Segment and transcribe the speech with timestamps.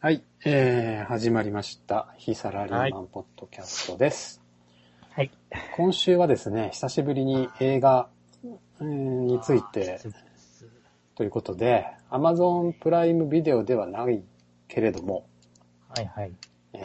[0.00, 2.14] はい、えー、始まりました。
[2.18, 4.40] 非サラリーマンポッドキャストです。
[5.10, 5.32] はい。
[5.76, 8.08] 今週はですね、久しぶりに映画
[8.78, 9.98] うんについて
[11.16, 14.22] ということで、Amazon プライムビデオではない
[14.68, 15.26] けれども、
[15.88, 16.32] はいはい。
[16.74, 16.84] え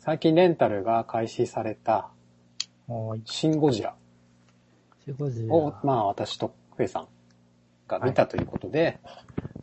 [0.00, 2.10] 最近レンタルが開始された
[3.24, 3.94] シン・ゴジラ
[5.06, 7.08] 15時を、まあ私とフェイさん
[7.88, 9.00] が見たということで、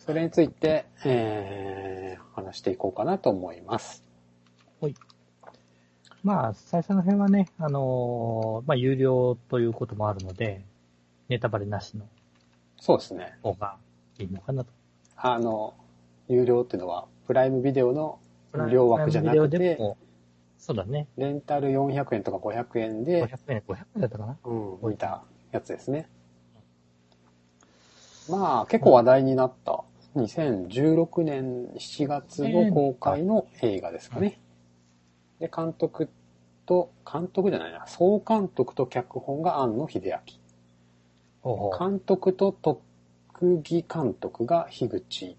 [0.08, 4.06] それについて、えー、話していこうかなと思います。
[6.24, 10.64] まあ、最初の辺はね、あのーまあ、有料ということもあるので、
[11.28, 12.06] ネタバレなしの
[12.80, 13.38] そうですね。
[13.43, 13.75] 方が
[14.18, 14.71] いいのかなと。
[15.18, 15.74] あの、
[16.30, 18.19] 有料っていうのは、プライムビデオの
[18.54, 19.78] 無料枠じゃなくて
[20.58, 21.08] そうだね。
[21.18, 26.10] レンタル400円とか500円で、500円、500円だったかなうん、見たやつですね。
[28.30, 29.83] まあ、結構話題になった、
[30.18, 34.39] 2016年7月の公開の映画ですかね。
[35.39, 36.09] で、監督
[36.66, 40.02] と、監督じゃないな、総監督と脚本が庵野秀
[41.44, 41.78] 明。
[41.78, 42.81] 監督と特
[43.61, 45.38] 技監督が樋口。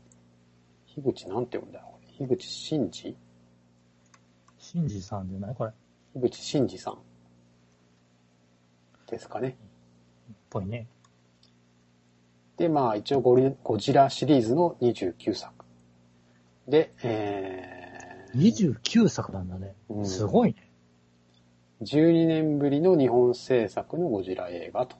[0.86, 3.16] 樋口なんて読むんだろう樋口真嗣？
[4.58, 5.54] シンジさんじゃない？
[5.54, 5.70] これ。
[5.70, 5.74] っ
[6.14, 6.98] 樋口真嗣さん。
[9.10, 9.56] ですかね。
[10.50, 10.86] ぽいね。
[12.58, 15.64] で、まあ一応ゴリゴジラシリーズの29作。
[16.66, 20.02] で、え29作なんだねう。
[20.02, 20.70] んすごいね。
[21.82, 24.96] ー、12年ぶりの日本制作のゴジラ映画と。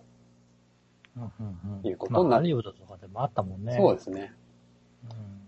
[1.16, 1.86] うんうんうん。
[1.86, 3.76] いうことになまあ、ハリウッドとかでもあったもんね。
[3.76, 4.32] そうですね。
[5.10, 5.38] うん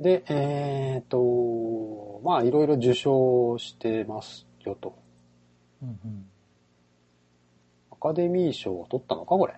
[0.00, 4.98] で、えっ、と、まあいろいろ受賞してますよと。
[5.80, 6.26] うんうん。
[7.92, 9.54] アカデミー賞を取ったのかこれ。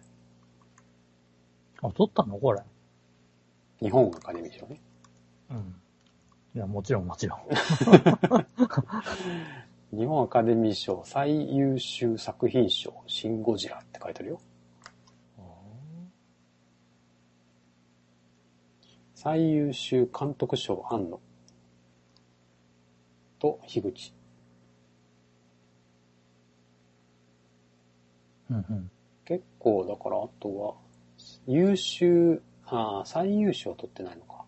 [1.88, 2.38] あ、撮ったの？
[2.38, 2.62] これ。
[3.80, 4.80] 日本アカデミー賞ね。
[5.50, 5.74] うん。
[6.54, 7.40] いや、もちろんもちろん。
[9.96, 14.40] 日本アカデミー賞最優秀作品賞、シン・ゴジラって書いてあるよ。
[19.14, 21.20] 最優秀監督賞、庵野。
[23.38, 24.14] と、樋口。
[28.50, 28.90] うんうん。
[29.24, 30.74] 結構、だから、あとは、
[31.46, 34.44] 優秀、あー最優秀は取ってないのか。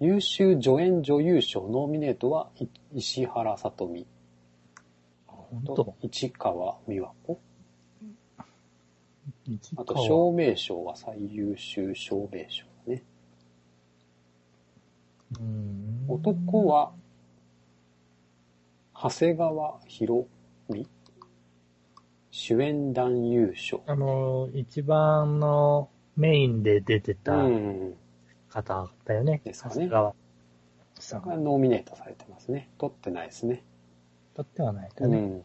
[0.00, 4.06] 優秀助演女優賞ノミネートはい石原さとみ
[5.66, 5.94] と当？
[6.02, 7.38] 市川美和子。
[9.44, 13.02] 一あと、川照明賞は最優秀照明賞だね。
[15.38, 16.92] うん男は、
[18.94, 20.28] 長谷川博
[20.70, 20.88] 美
[22.50, 23.84] 主演男優賞。
[23.86, 27.94] あの、一番のメインで出てうたん。
[28.48, 29.40] 方だよね。
[29.44, 29.88] ですかね
[30.98, 31.22] さん。
[31.22, 32.68] がノミネートされてますね。
[32.76, 33.62] 取ってないですね。
[34.34, 35.18] とってはないかね。
[35.18, 35.42] うん。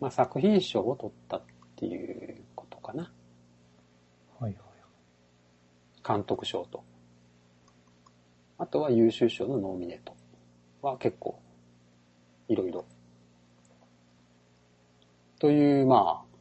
[0.00, 1.42] まあ、作品賞を取ったっ
[1.76, 3.10] ていうことかな。
[4.38, 4.64] はいはい。
[6.06, 6.84] 監督賞と。
[8.58, 10.14] あとは優秀賞のノミネート
[10.82, 11.40] は結構、
[12.48, 12.84] いろいろ。
[15.38, 16.33] という、まあ、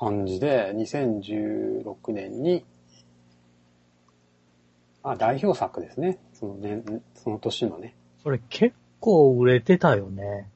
[0.00, 2.64] 感じで、2016年に、
[5.02, 6.18] あ、代表作ですね。
[6.32, 6.82] その年、
[7.14, 7.94] その年のね。
[8.22, 10.48] それ結構売れてたよね。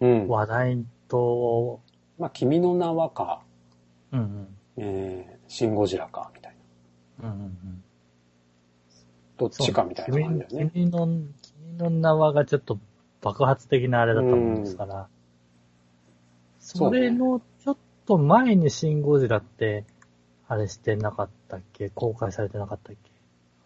[0.00, 0.26] うん。
[0.28, 1.80] 話題と、
[2.18, 3.42] まあ、君の名はか、
[4.10, 4.48] うんうん。
[4.78, 6.56] えー、シン・ゴジラか、みたい
[7.22, 7.28] な。
[7.28, 7.84] うんうんうん。
[9.36, 10.70] どっちかみたいな感じだよね。
[10.72, 12.78] 君の、君の名はがちょっと
[13.20, 15.08] 爆発的なあれだったもんですから。
[16.58, 17.42] そうねそれの
[18.06, 19.84] と前にシン・ゴジラって、
[20.48, 21.88] あれしてなかったっけ？
[21.90, 23.10] 公開されてなかったっけ？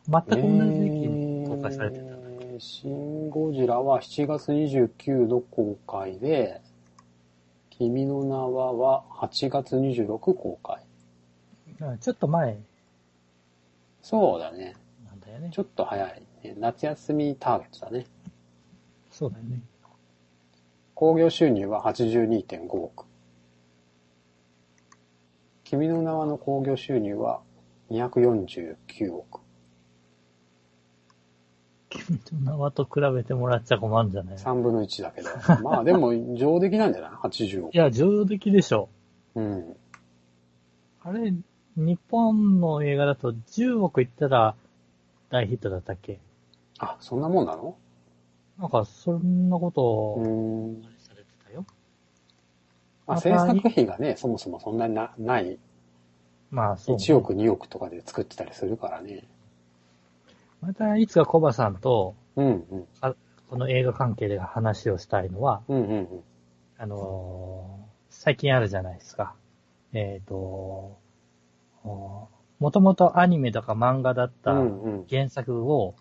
[0.09, 0.39] 全く同
[0.73, 2.05] じ時期に公開されてた。
[2.05, 2.17] えー
[2.59, 6.63] シン・ゴジラは7月29の公開で、
[7.69, 10.83] 君の名はは8月26公開。
[11.81, 12.57] うんちょっと前
[14.01, 14.75] そうだね。
[15.05, 15.59] なんだよねち。
[15.59, 16.55] ょっと早い、ね。
[16.59, 18.07] 夏休みターゲットだね。
[19.11, 19.61] そうだよね。
[20.95, 23.06] 興行収入は82.5億。
[25.69, 27.41] 君の名はの興行収入は
[27.91, 29.41] 249億。
[31.91, 35.29] 君の名はと比べてもらっちゃ困るんじゃない3分の1だけど。
[35.63, 37.79] まあでも 上出来なんじゃない ?80 億い。
[37.79, 38.89] や、上出来でしょ。
[39.35, 39.77] うん。
[41.03, 41.35] あれ、
[41.77, 44.55] 日本の映画だと10億いったら
[45.31, 46.21] 大ヒットだったっけ？
[46.79, 47.77] あ、そんなもんなの？
[48.59, 50.85] なんか、そんなことうを、ーん。
[50.87, 51.67] あれされてたよ。
[53.07, 55.59] まあ、制作費がね、そもそもそんなになない、
[56.51, 57.05] まあ、そう、ね。
[57.05, 59.25] 1億、2億とかで作ってたりするからね。
[60.61, 62.87] またいつかコバさんと、うんうん。
[63.49, 66.25] この映画関係で話をしたいのは、うんうんうん。
[66.79, 67.87] あのー
[68.19, 69.35] 最近あるじゃないですか。
[69.93, 70.99] えっ、と、
[71.85, 74.53] もともとアニメとか漫画だった。
[75.09, 75.95] 原作を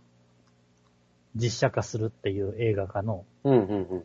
[1.35, 4.03] 実写化するっていう映画化の、うんうんうん。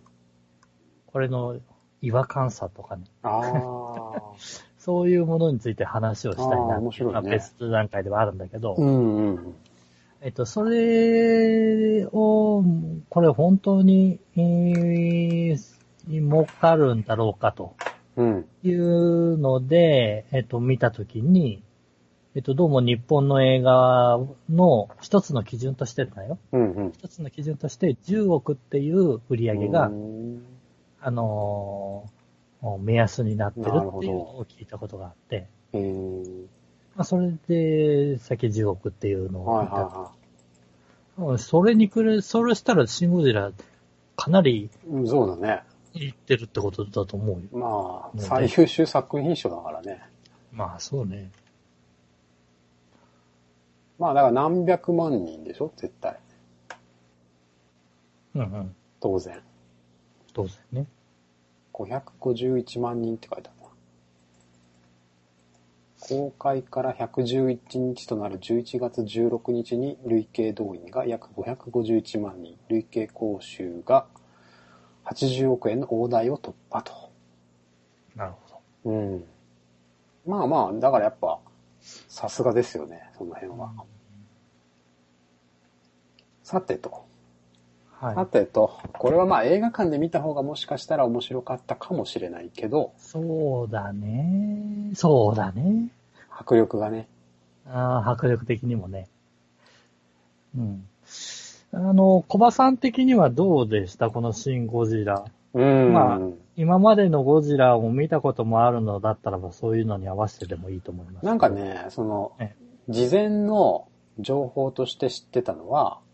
[1.06, 1.61] これの
[2.02, 4.23] 違和感さとかね、ああ。
[4.79, 6.79] そういうものについて話をしたいな。
[6.79, 9.55] 面白い別段階ではあるんだけど、うんうん。
[10.23, 12.64] えっと、それを、
[13.11, 15.58] これ本当に、えー、
[16.08, 17.75] 儲かるんだろうかと
[18.17, 18.47] うん。
[18.62, 21.62] いうので、えっと、見たときに、
[22.35, 24.19] えっと、どうも日本の映画
[24.49, 26.38] の一つの基準としてだよ。
[26.52, 26.93] うんうん。
[26.93, 30.43] 一つの基準として10億っていう売り上げが、うん
[31.00, 32.20] あのー
[32.79, 33.76] 目安になってるって
[34.06, 36.43] いうのを聞いたことがあって、えー、
[36.94, 39.76] まあ、それで、さっき10億っていうのをはい見た。
[39.76, 40.12] は
[41.17, 43.52] うんそれにくれ、それしたらシンゴジラ、
[44.17, 45.06] かなりいはい。
[45.06, 45.62] そうだね。
[45.94, 47.43] いってるってことだと思うよ。
[47.52, 50.02] まあ、ね最優秀作品賞だからね。
[50.52, 51.31] まあ、そうね。
[53.99, 55.73] まあ、だから何百万人でしょ？
[55.76, 56.19] 絶対。
[58.35, 58.76] うんうん。
[59.00, 59.43] 当然。
[60.40, 60.87] 当然ね。
[61.72, 63.69] 551万人って書いてあるな。
[66.00, 74.06] 公開から111日となる11月16日に累計動員が約551万人、累計講習が
[75.04, 76.92] 80億円の大台を突破と。
[78.16, 78.90] なるほど。
[78.90, 79.25] うん。
[80.26, 81.38] まあまあ、だからやっぱ、
[81.81, 83.72] さすがですよね、その辺は。
[86.42, 87.10] さてと。
[88.00, 88.26] さはい。
[88.26, 94.93] てと、これはまあ映画館で見た方がもしかしたら面白かったかもしれないけど、そうだね。
[94.94, 95.88] そうだね。
[96.31, 97.08] 迫力がね。
[97.69, 99.06] ああ、迫力的にもね。
[100.56, 100.87] うん。
[101.73, 104.11] あの、小葉さん的にはどうでした？
[104.11, 105.25] このシン・ゴジラ。
[105.52, 105.93] うん。
[105.93, 106.20] まあ
[106.56, 111.26] 今までのゴジラを見たこともあるのだったらば、そういうのに合わせてでもいいと思います。
[111.26, 112.55] なんか、ね、そのえ、
[112.88, 113.87] 事前の
[114.19, 116.10] 情報として知ってたのは、うん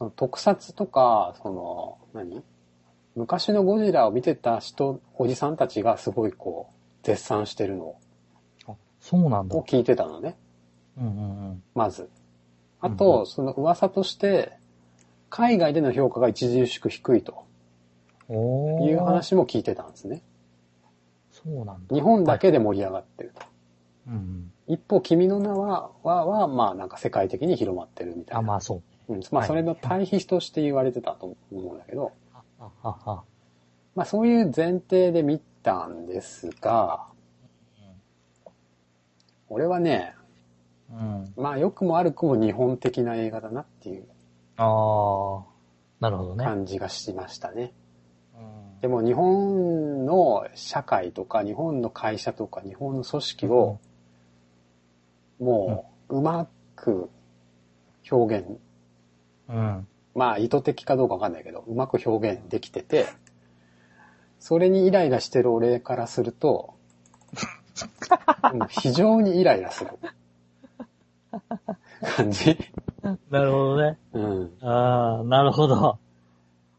[0.00, 2.42] その特撮とか、その、何？
[3.16, 7.96] 昔のゴジラを見てた人、おじさんたちがすごいこう、絶賛してるのを
[8.66, 9.56] あそうなんだ。
[9.58, 10.38] 聞いてたのね、
[10.96, 11.62] うんうんうん。
[11.74, 12.08] まず。
[12.80, 14.52] あうんと、その噂として、
[15.28, 17.44] 海外での評価が著しく低いと
[18.30, 20.22] いう話も聞いてたんですね。
[21.30, 21.94] そうなんだ。
[21.94, 23.44] 日本だけで盛り上がってると。
[24.08, 24.52] うんうん。
[24.66, 28.38] 一方、君の名は、は、は、まあなんか世界的に広まってるみたいな。
[28.38, 28.82] あ、まあそう。
[29.14, 32.12] うん、まあはいそれの対比として言われてたと思うんだけど。
[33.94, 37.06] まあそういう前提で見たんですが、
[39.48, 40.14] 俺はね、
[40.90, 41.32] うん。
[41.36, 44.06] まあ良くも悪くも日本的な映画だなっていう
[44.56, 45.44] ああ、
[46.00, 46.44] なるほどね。
[46.44, 47.72] 感じがしましたね。
[48.34, 53.78] うんでも日本の社会とか日本の会社とか日本の組織を
[55.38, 57.10] もううまく
[58.10, 58.58] 表現、
[59.50, 59.88] うん。
[60.14, 63.06] まあ意図的かどうかわかんないけど、うまく表現できてて、
[64.38, 66.74] それにイライラしてる俺からすると、
[68.54, 69.90] うん非常にイライラする
[72.16, 72.58] 感じ。
[73.30, 73.98] なるほどね。
[74.12, 74.52] うん。
[74.62, 75.98] ああ、なるほど。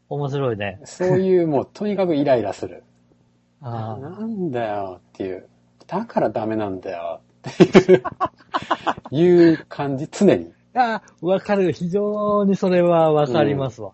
[0.09, 0.79] 面白いね。
[0.83, 2.83] そういうもうとにかくイライラする。
[3.61, 5.47] ああ、なんだよっていう。
[5.87, 8.03] だからダメなんだよっていう、
[9.11, 10.51] いう感じ、常に。
[10.73, 11.73] ああ、わかる。
[11.73, 13.91] 非常にそれはわかりますわ。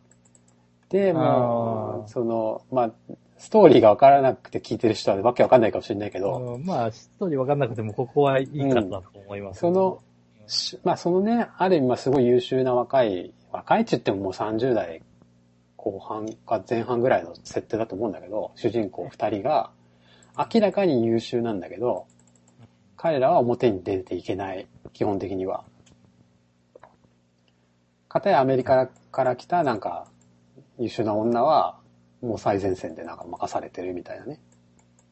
[0.89, 2.91] で、あもう、ーその、まあ、
[3.37, 10.01] ストーリーがわからなくて聞いてる人はわけわかんないかもしれないけど、うんまあ、ストーリーわかんなくても、ここはいいかなと思います、その、
[10.47, 15.01] しまあそのね、ある意味まあすごい優秀な若い、若いって言ってももう30代
[15.75, 19.71] 後半か前半ぐらいの設定だと思うんだけど、主人公二人が
[20.37, 22.07] 明らかに優秀なんだけど、
[22.95, 25.63] 彼らは表に出ていけない、基本的には。
[28.17, 30.07] かたやアメリカから来たなんか
[30.79, 31.79] 優秀な女は
[32.21, 34.39] もう最前線でなんか任されてるみたいなね。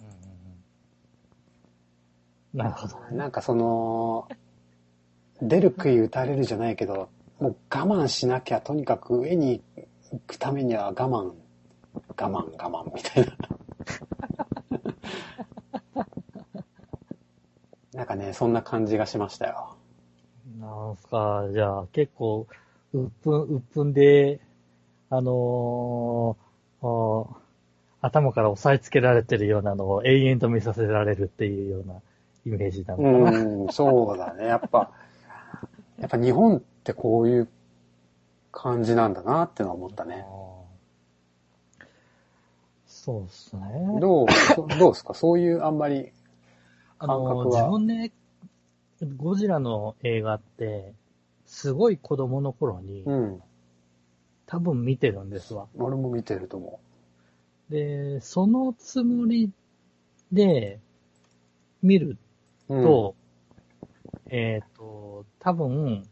[0.01, 0.19] うんうんうん
[2.57, 2.97] なるほど。
[3.11, 4.29] なんかその、
[5.41, 7.09] 出る杭打たれるじゃないけど、
[7.39, 9.61] もう我慢しなきゃとにかく上に
[10.11, 11.33] 行くためには我慢、我
[12.15, 13.37] 慢我慢みたいな。
[17.93, 19.75] なんかね、そんな感じがしましたよ。
[20.59, 22.47] なんすか、じゃあ、結構、
[22.95, 24.39] うっぷん、うっぷんで、
[25.09, 27.27] あのー
[28.01, 31.95] 頭から押さえつけられてるようなのを永遠と見させられるっていうような
[32.45, 33.39] イメージなのかな。
[33.39, 34.45] うん、そうだね。
[34.45, 34.91] やっぱ、
[35.99, 37.47] やっぱ日本ってこういう
[38.51, 40.23] 感じなんだなってのは思ったね。
[42.85, 43.61] そうですね。
[43.99, 45.15] どう、そどうですか？
[45.15, 46.11] そういうあんまり
[46.99, 48.11] あの、感覚は自分ね、
[49.17, 50.93] ゴジラの映画って、
[51.45, 53.41] すごい子供の頃に、うん。
[54.47, 55.67] 多分見てるんですわ。
[55.75, 56.79] 俺も見てると思
[57.69, 59.51] で、そのつもり
[60.31, 60.79] で
[61.81, 62.17] 見る
[62.69, 62.75] う。
[62.75, 63.15] うん、と、
[64.27, 66.03] えっ、と、多分、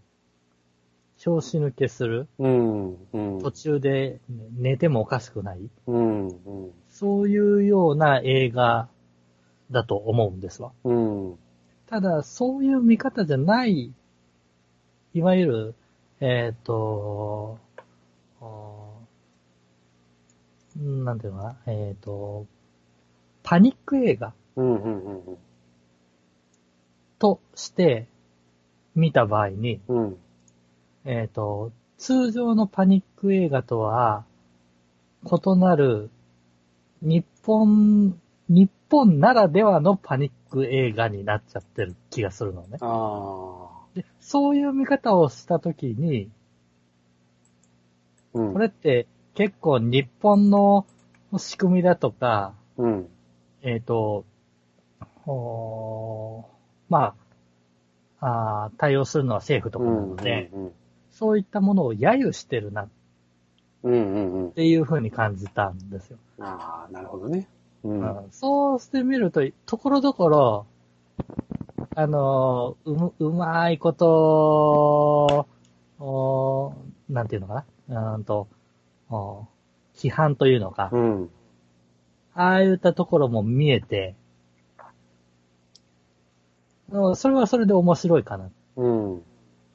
[1.18, 2.28] 拍子抜けする。
[2.38, 3.40] うん、うん。
[3.40, 4.20] 途中で
[4.58, 5.70] 寝てもおかしくない。
[5.88, 6.72] うん、うん。
[6.90, 8.90] そういうような映画
[9.72, 10.74] だと思うんですわ。
[10.84, 11.36] うん。
[11.88, 13.94] ただ、そういう見方じゃない、
[15.14, 15.76] いわゆる、
[16.20, 17.60] えっ、と、
[20.76, 22.48] なんていうのかな、えっ、と、
[23.44, 24.34] パニック映画、
[27.20, 28.08] として
[28.96, 30.18] 見た場合に、うん。
[31.06, 34.26] えっ、と、通常のパニック映画とは
[35.24, 36.10] 異なる
[37.02, 42.78] 日本、日本ならではのパニック映画になっちゃってる気がするのね。
[42.82, 43.73] ああ。
[43.96, 46.30] でそういう見方をしたときに、
[48.34, 48.54] うん。
[48.54, 50.86] これって結構日本の
[51.38, 53.10] 仕組みだとか、うん。
[53.62, 54.26] えっ、と、
[55.26, 56.46] おー
[56.90, 57.16] ま
[58.20, 60.72] ああー、対応するのは政府とかなので、うん、
[61.12, 62.90] そういったものを揶揄してるなっ
[63.84, 64.52] うん、うん、うん。
[64.52, 66.18] ていう風に感じたんですよ。
[66.40, 67.48] ああ、なるほどね。
[67.84, 68.02] うん。
[68.02, 70.66] うんそうしてみると、ところどころ、
[71.96, 75.48] あのーうむ、うまいこと、
[76.00, 76.74] お
[77.10, 78.14] なんていうのかな？
[78.14, 78.48] うーんと、
[79.10, 79.46] お
[79.96, 81.30] 批判というのか、うん。
[82.34, 84.16] ああいったところも見えて、
[86.90, 89.22] うんそれはそれで面白いかなっうん。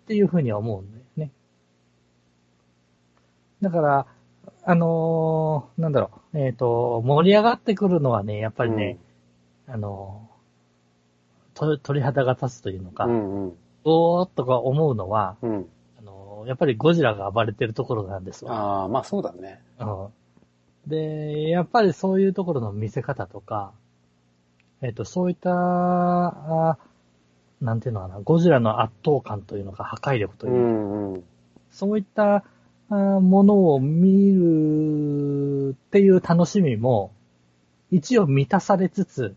[0.07, 1.31] ていうふうには思うんだよね。
[3.63, 4.07] だから、
[4.65, 8.99] あのーなんだろう、えっ、と、盛り上がってくるのはね、やっぱりね、
[9.69, 10.28] あのー
[11.67, 13.53] と鳥肌が立つというのか、うん、うん。
[13.85, 15.67] おーっとか思うのは、うん。
[15.99, 18.55] あのーやっぱりゴジラが暴れてるところなんですわ。
[18.55, 19.61] ああ、まあそうだね。
[19.81, 20.09] うん
[20.89, 23.73] で、やっぱりそういうところの見せ方とか、
[24.81, 26.79] えっ、と、そういった、あ
[27.61, 31.25] なんていうのかな、ゴジラの圧倒感というのか、破壊力というか、ん、うん。
[31.71, 32.45] そういった
[32.91, 37.13] あものを見るっていう楽しみも、
[37.91, 39.35] 一応満たされつつ、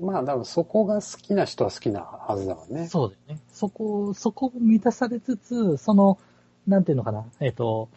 [0.00, 2.86] まあ、多分そこが好きな人は好きなはずだもんね。
[2.88, 3.42] そうだよね。
[3.50, 6.18] そこ、そこも満たされつつ、その、
[6.66, 7.88] なんていうのかな、えっ、と、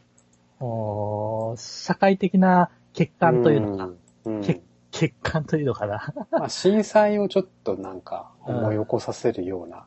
[0.60, 4.36] お社会的な欠陥というのか、うん。
[4.36, 6.14] うんけ欠陥というのかな。
[6.32, 9.86] まあ、震災をちょっとなんか思い起こさせるような。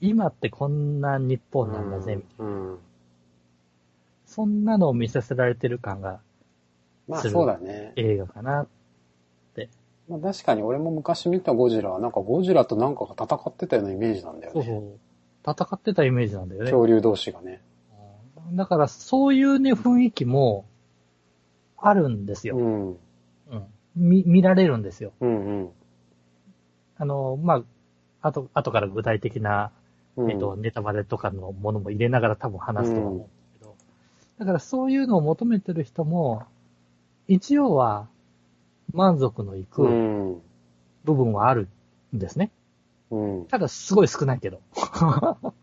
[0.00, 2.78] 今ってこんな日本なんだぜ、うん。
[4.26, 6.20] そんなのを見させられてる感が
[7.08, 7.92] まあそうだね。
[7.96, 8.66] 映画かな。
[10.08, 14.62] まあ、確かに俺も昔見たゴジラはなんかゴジラとなんかが戦ってたようなイメージなんだよね。
[14.62, 14.98] そうそう。
[15.46, 16.70] 戦ってたイメージなんだよね。
[16.70, 17.62] 恐竜同士がね。
[18.52, 20.66] だからそういうね、雰囲気も
[21.78, 22.56] あるんですよ。
[22.56, 22.88] うん。
[22.90, 22.98] うん。
[23.96, 25.12] 見、見られるんですよ。
[25.20, 25.70] うんうん。
[26.96, 29.72] あの、まあ、あと、後から具体的な、
[30.16, 33.26] うんえっと、ネタバレとかのものも入れながら多分話すとは思うんだ
[33.58, 33.74] けど、
[34.38, 36.44] だからそういうのを求めてる人も、
[37.26, 38.08] 一応は
[38.94, 40.42] 満足のいくうん。
[41.04, 41.68] 部分はある
[42.14, 42.50] んですね。
[43.10, 43.46] うん。
[43.46, 44.60] ただすごい少ないけど。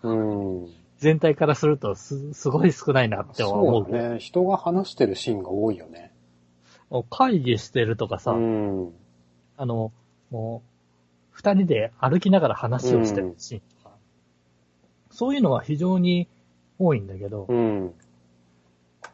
[0.03, 0.67] うん。
[0.97, 4.19] 全体からするとす、すごい少ないなっては思そううだね。
[4.19, 6.11] 人が話してるシーンが多いよね。
[7.09, 8.93] 会議してるとかさ、うん。
[9.57, 9.91] あの、
[10.29, 10.67] もう、
[11.31, 13.95] 二人で歩きながら話をしてるシーンとか、
[15.09, 16.27] そういうのは非常に
[16.77, 17.93] 多いんだけど、うん。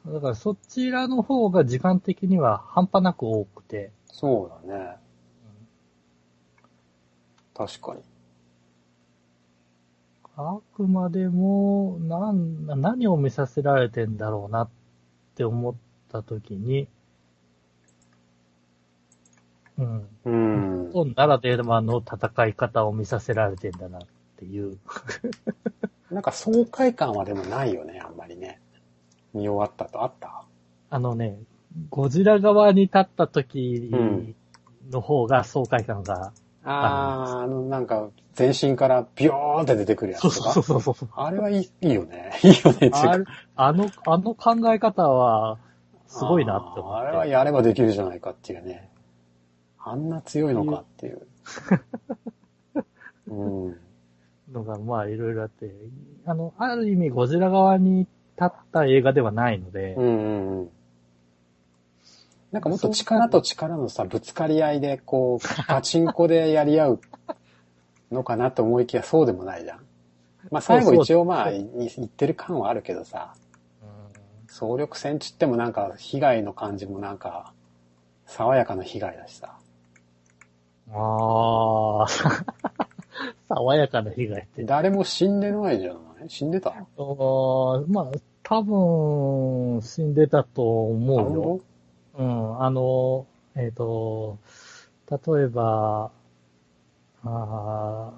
[0.07, 4.97] だからそちらの方が時間的には半端なく多くて、そうだね。
[7.53, 8.01] 確かに。
[10.35, 14.69] あくまでも、なん、何を見させられてんだろうなっ
[15.35, 15.75] て思っ
[16.11, 16.87] たときに、
[19.77, 20.09] うん。
[20.25, 20.93] うん日。
[20.93, 24.01] 本ならではの戦い方を見させられてんだなっ
[24.37, 24.79] ていう。
[26.11, 28.61] なんか爽快感はでもないよね、あんまりね。
[29.33, 30.45] 見終わったとあった？
[30.89, 31.39] あのね、
[31.89, 34.35] ゴジラ側に立った時うん
[34.91, 36.31] の方が爽快感が、
[36.63, 40.51] あー、あの、なんか、全身からビョーンって出てくるやつとか？
[40.53, 41.09] そうそうそうそう。
[41.13, 42.31] あれはいい いいよね。
[42.43, 45.57] いいよねあれあの、あの考え方は、
[46.05, 46.97] すごいなって思って。
[46.99, 48.89] あーあれはやればできるじゃないかっていうね。
[49.77, 51.27] あんな強いのかっていう。
[53.27, 53.77] うん。
[54.53, 55.69] のが、まあいろいろあって、
[56.25, 58.09] あの、ある意味ゴジラ側に立
[58.45, 60.69] った映画ではないので、うんうんうん。
[62.57, 66.99] なんかもっと力と力のさ、ぶつかり合いで、こう、 ガチンコでやり合う
[68.11, 69.79] のかなと思いきやそうでもないじゃん。
[70.49, 73.33] まあ最後一応まあ、い言ってる感はあるけどさ、
[74.47, 77.53] 総力戦ちってもなんか被害の感じもなんか、
[78.25, 79.55] 爽やかな被害だしさ。
[80.93, 82.07] ああ、
[83.49, 84.63] 爽やかな被害って。
[84.63, 86.29] 誰も死んでないじゃない？
[86.29, 86.69] 死んでた？
[86.71, 86.73] あ、
[87.87, 88.05] まあ、
[88.41, 91.59] 多分、死んでたと思うよ。
[92.17, 94.37] 本うん、あの、えっ、と、
[95.09, 96.11] 例えば、
[97.23, 98.11] あ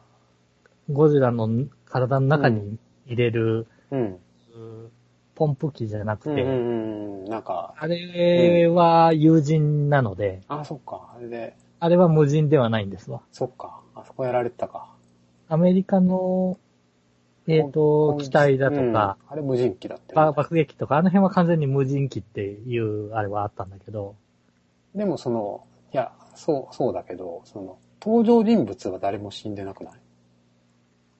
[0.89, 1.47] ーゴジラの
[1.85, 4.19] 体の中に入れる、当うん。
[5.35, 7.25] ポンプ機じゃなくて、うんうんうん。
[7.25, 11.13] なんか、あれは友人なので、あ、そっか。
[11.15, 13.21] あれで、あれは無人ではないんですわ。
[13.31, 13.81] そっか。
[13.95, 14.89] あそこやられてたか。
[15.47, 16.57] アメリカの、
[17.53, 24.15] えっ、と、機体だとか、うんあれ無人機だって、ば爆撃とか、あの辺は完全に無人機っていうあれはあったんだけど、
[24.95, 29.93] でもその、いや、そう、そうだけど、その、登場人物は誰も死んでなくない？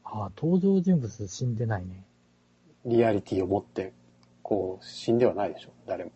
[0.03, 2.03] ああ、登場人物死んでないね。
[2.85, 3.93] リアリティを持って、
[4.41, 5.69] こう、死んではないでしょ？
[5.85, 6.11] 誰も。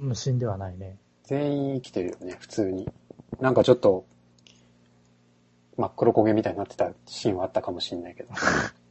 [0.00, 0.96] うん、死んではないね。
[1.24, 2.88] 全員生きてるよね、普通に。
[3.40, 4.04] なんかちょっと、
[5.76, 8.28] 真っ黒焦げみたいになってたシーンはあったかもしんないけど。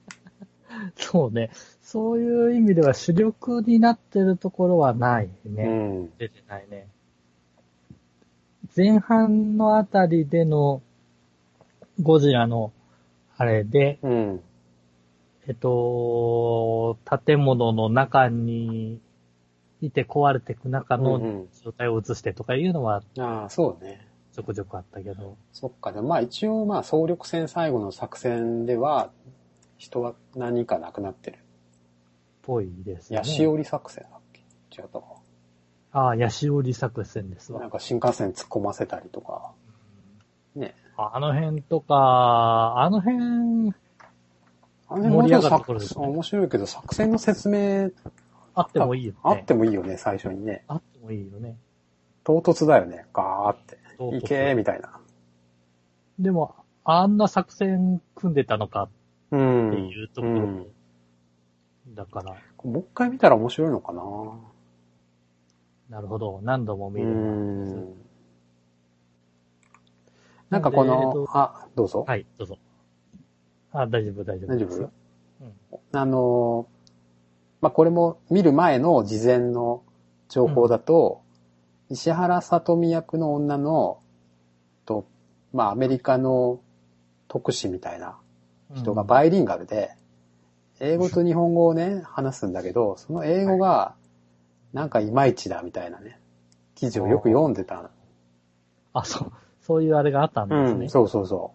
[0.96, 1.52] そうね。
[1.82, 5.64] そういう意味では主力になってるところはないね。
[5.64, 6.14] うん。
[6.18, 6.88] 出てないね。
[8.76, 10.82] 前半のあたりでの
[12.02, 12.72] ゴジラの
[13.38, 14.42] あれで、うん。
[15.48, 19.02] えっと、建物の中に
[19.82, 24.08] いて壊れていく中のうんうん状態を映してとかいうのはああ、そうね。
[24.34, 25.36] ちょくちょくあったけど。
[25.52, 25.92] そっか。
[25.92, 29.12] でもまあ一応まあ総力戦最後の作戦では、
[29.82, 31.40] 人は何人か亡くなってる。
[32.44, 33.28] ぽいですよヤね。
[33.28, 34.42] シオリ作戦だっけ？
[34.80, 35.06] 違ったか。
[35.92, 37.60] ああ、ヤシオリ作戦ですわ。
[37.60, 39.54] なんか新幹線突っ込ませたりとか。
[40.56, 40.76] ね。
[40.98, 43.74] あの辺とか、あの辺、
[44.88, 47.90] あの盛り上がると作ころですね面白いけど、作戦の説明
[48.54, 49.20] あってもいいよね。
[49.24, 50.64] あってもいいよね、最初にね。
[50.68, 51.58] あってもいいよね。
[52.24, 53.80] 唐突だよね、ガーって。
[54.16, 55.00] いけーみたいな。
[56.20, 58.90] でも、あんな作戦組んでたのか
[59.32, 59.70] うん。
[59.70, 60.68] っていうところうん
[61.94, 64.02] だから、もう一回見たら面白いのかな
[65.90, 66.40] なるほど。
[66.44, 67.12] 何度も見うる。
[67.12, 67.94] ん。
[70.50, 72.06] なんかこの、あ、どうぞ。
[72.08, 72.58] はい、どうぞ。
[73.72, 74.54] あ、大丈夫、大丈夫。
[74.54, 74.78] 大丈夫？
[74.84, 74.92] うん
[75.94, 76.68] あの、
[77.62, 79.84] まあ、これも見る前の事前の
[80.30, 81.22] 情報だと、
[81.90, 84.00] 石原さとみ役の女の、
[84.86, 85.06] と、
[85.52, 86.62] まあ、アメリカの
[87.28, 88.18] 特使みたいな
[88.76, 89.92] 人がバイリンガルで、
[90.80, 93.96] 英語と日本語をね、話すんだけど、その英語が、
[94.74, 96.20] なんかいまいちだみたいなね、
[96.76, 97.92] 記事をよく読んでた。
[98.94, 99.32] あ、そう、
[99.62, 100.84] そういうあれがあったんですね。
[100.84, 101.54] うん、そうそうそ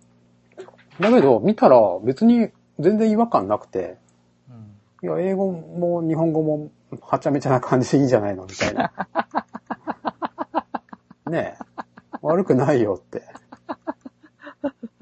[0.98, 1.02] う。
[1.02, 3.98] だけど、見たら別に全然違和感なくて、
[4.48, 8.92] うんいや、英語も日本語もはちゃめちゃな感じでいいんじゃないのみたいな。
[11.31, 11.66] ねえ。
[12.22, 13.24] 悪くないよって。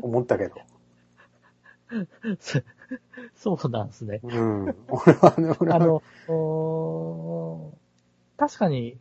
[0.00, 0.56] 思ったけど。
[3.34, 4.20] そうなんですね。
[4.22, 4.76] うん。
[4.88, 5.76] 俺はね、俺は。
[5.76, 6.02] あの、
[8.36, 8.98] 確かに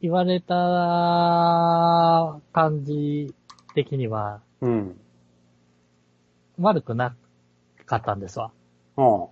[0.00, 3.34] 言われた感じ
[3.74, 5.00] 的にはうん。
[6.58, 7.14] 悪くな
[7.86, 8.52] かったんですわ。
[8.96, 9.26] うん。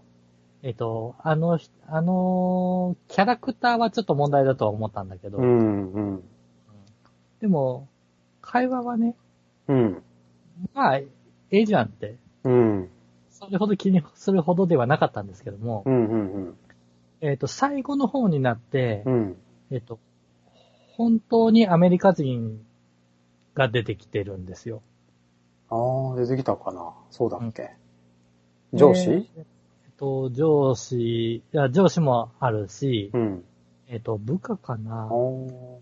[0.63, 5.93] えっと、あの人、あの、キャラクターはちょっと問題だとは思ったんだけど、うん。
[5.93, 6.25] うん。
[7.41, 7.89] でも、
[8.41, 9.15] 会話はね、
[9.69, 10.03] うん。
[10.75, 11.07] まあ、え
[11.51, 12.91] えじゃんって、うん。
[13.31, 16.09] それほど気にするほどではなかったんですけども、うん。
[16.09, 16.17] う
[16.51, 16.59] ん。
[17.21, 19.37] えっと、最後の方になって、うん。
[19.71, 19.99] えっと、
[20.97, 22.65] 本当にアメリカ人
[23.55, 24.83] が出てきてるんですよ。
[25.71, 26.95] ああ、出てきたかな。
[27.11, 27.73] そうだっけ。
[28.73, 29.11] 上司？
[29.11, 29.45] でえっ
[29.99, 33.45] と、上司、いや、上司もあるし、うん。
[33.89, 35.09] えっと、部下かあな。
[35.09, 35.77] ー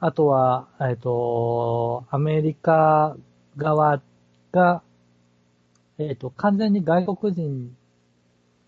[0.00, 3.16] あとは、えっと、アメリカ
[3.56, 4.00] 側
[4.52, 4.82] が、
[5.98, 7.76] えっと、完全に外国人、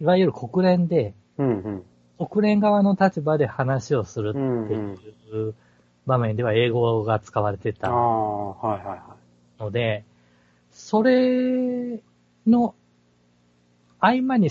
[0.00, 1.46] いわゆる国連で、うん。
[1.62, 1.84] うん。
[2.28, 4.42] 国連側の立場で話をするってう
[4.78, 4.94] ん。
[4.94, 5.54] いう
[6.06, 9.16] 場面では英語が使われてあたあ、はいはいは
[9.58, 10.04] ので、
[10.70, 12.02] それ
[12.46, 12.74] の
[14.00, 14.50] 合間に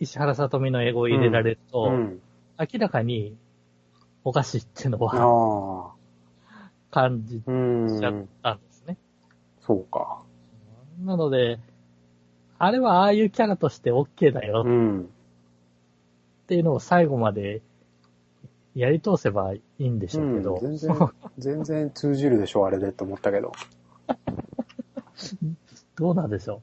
[0.00, 1.72] 石原さとみの英語を入れられるい。
[1.72, 2.20] と、うん。
[2.58, 3.36] 明らかに
[4.24, 5.92] おかしいっていうのは。
[6.90, 8.00] 感じうん。
[8.00, 8.96] ちゃったんですね。
[9.60, 10.22] そうか。
[11.04, 11.58] なので、
[12.64, 15.00] あれはああいうキャラとして OK だようん。
[15.00, 15.04] っ
[16.46, 17.60] ていうのを最後まで
[18.76, 23.50] やり通せばいいんでしょうけど、うん、全然、全然通じるでしょ、あれでって思ったけど。
[25.98, 26.62] どうなんでしょ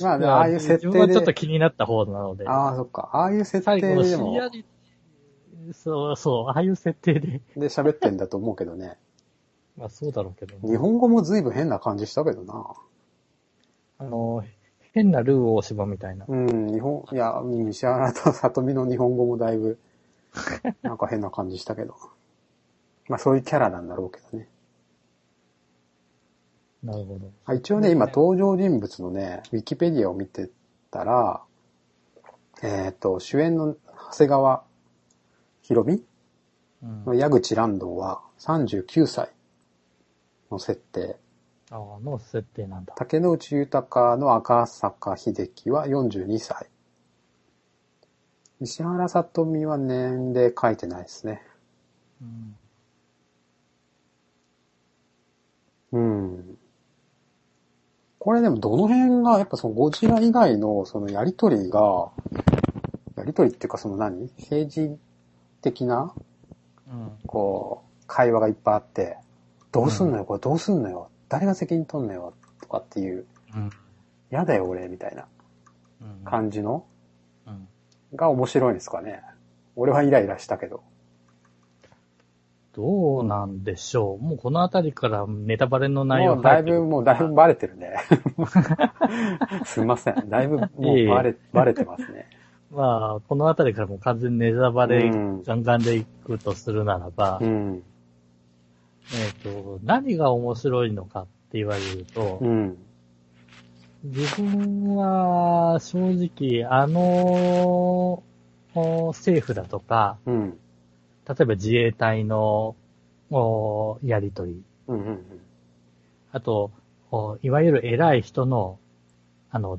[0.00, 0.02] う。
[0.02, 3.10] まあ、でああいう設定自分はちょっとで、気になった方なので、ああ、そっか。
[3.12, 4.64] ああいう設最後の定でも、シリアリ、
[5.74, 8.98] そうそう、ああいう設定で、で喋ってんだと思うけどね。
[9.78, 12.74] まあそうだろうけど、日本語も随分変な感じしたけどな。
[14.02, 14.44] あの、
[14.92, 16.26] 変なルー大芝みたいな。
[16.28, 19.78] うん、日本、いや、うん石原と里美の日本語もだいぶ、
[20.82, 21.94] なんか変な感じしたけど。
[23.08, 24.48] まあそういうキャラなんだろうけどね。
[26.82, 27.30] なるほど。
[27.44, 30.50] あ一応ね、今登場人物のね、ウィキペディアを見て
[30.90, 31.42] たら、
[32.62, 33.76] えっ、と、主演の
[34.10, 34.64] 長谷川
[35.62, 36.04] 博美？
[36.82, 39.30] うん、の矢口蘭道は39歳
[40.50, 41.21] の設定。
[41.78, 42.94] の設定なんだ。
[42.96, 46.68] 竹野内豊の赤坂秀樹は42歳。
[48.60, 51.42] 石原さとみは年齢書いてないですね。
[52.20, 52.56] うん
[55.92, 56.58] うん。
[58.18, 62.10] これでもどの辺が、やっぱそのゴジラ以外のそのやりとりが、
[63.16, 64.30] やりとりっていうかその何？
[64.38, 64.96] 政治
[65.60, 66.14] 的な、
[66.88, 67.10] うん。
[67.26, 69.18] こう、会話がいっぱいあって、
[69.70, 73.70] どうすんのよ、これどうすんのよ、誰が責任取んのよ、とかっていう、うん。
[74.28, 75.24] やだよ俺、みたいな
[76.02, 76.24] うん。
[76.26, 76.84] 感じの、
[77.46, 77.68] うん。
[78.14, 79.22] が面白いんですかね。
[79.74, 80.82] 俺はイライラしたけど。
[82.74, 84.22] どうなんでしょう。
[84.22, 87.94] もうこのあたりからネタバレの内容もうだいぶ、もうだいぶバレてるね。
[89.64, 90.28] すいません。
[90.28, 92.28] だいぶもうバレ、バレてますね。
[92.70, 97.82] まあ、このあたりからもう完全にネタバレうんガンガンでいくとするならば、うん。
[99.10, 102.78] えっ、と、何が面白いのかって言われると、うん。
[104.04, 108.22] 自分は正直、あの、
[108.74, 110.58] お政府だとか、うん。
[111.28, 112.74] 例えば自衛隊の
[113.30, 115.04] おやりとり、うん。
[115.04, 115.20] うん。
[116.32, 116.70] あと、
[117.10, 118.78] おいわゆる偉い人の、
[119.50, 119.78] あの、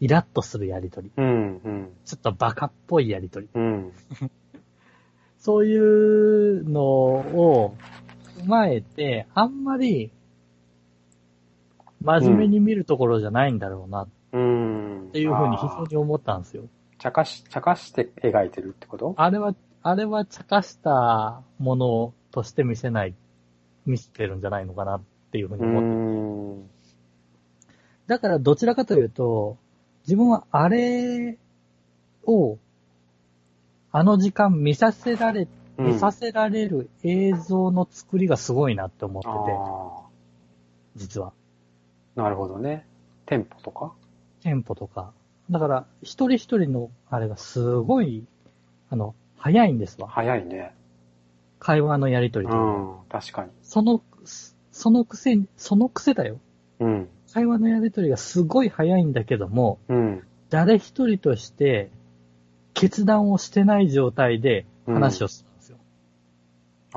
[0.00, 1.60] イラッとするやりとり、うん。
[1.64, 1.88] うん。
[2.04, 3.92] ちょっとバカっぽいやりとり、うん。
[5.38, 7.76] そういうのを
[8.48, 10.10] 踏まえて、あんまり
[12.02, 15.10] 真面目に見るところじゃないんだろうなっうん。
[15.12, 16.64] ていうふうに非常に思ったんですよ。
[16.98, 19.14] 茶化し、茶化して描いてるってこと？
[19.16, 23.14] あれは、あれは茶化したものとして見せない、
[23.84, 25.88] 見せてるんじゃないのかなっていうふうにう思って。
[26.64, 26.70] ん。
[28.06, 29.58] だからどちらかというと、
[30.06, 31.38] 自分はあれ
[32.24, 32.58] を、
[33.92, 40.06] あの時間見させられ、うん見させられる映像の作りがすごいなって思ってて、あ
[40.96, 41.32] 実は。
[42.16, 42.22] あ。
[42.22, 42.84] なるほどね。
[43.26, 43.92] テンポとか？
[44.42, 45.12] テンポとか。
[45.50, 48.26] だから、一人一人のあれがすごい、
[48.90, 50.08] あの、早いんですわ。
[50.08, 50.74] 早いね。
[51.60, 53.20] 会話のやりとりうというかん。
[53.20, 53.50] 確かに。
[53.62, 54.02] その、
[54.72, 56.38] その癖に、その癖だよ。
[56.80, 57.08] うん。
[57.32, 60.22] 会話のやりとりがすごい早いんだけども、うん。
[60.50, 61.90] 誰一人として
[62.74, 65.44] 決断をしてない状態で話をす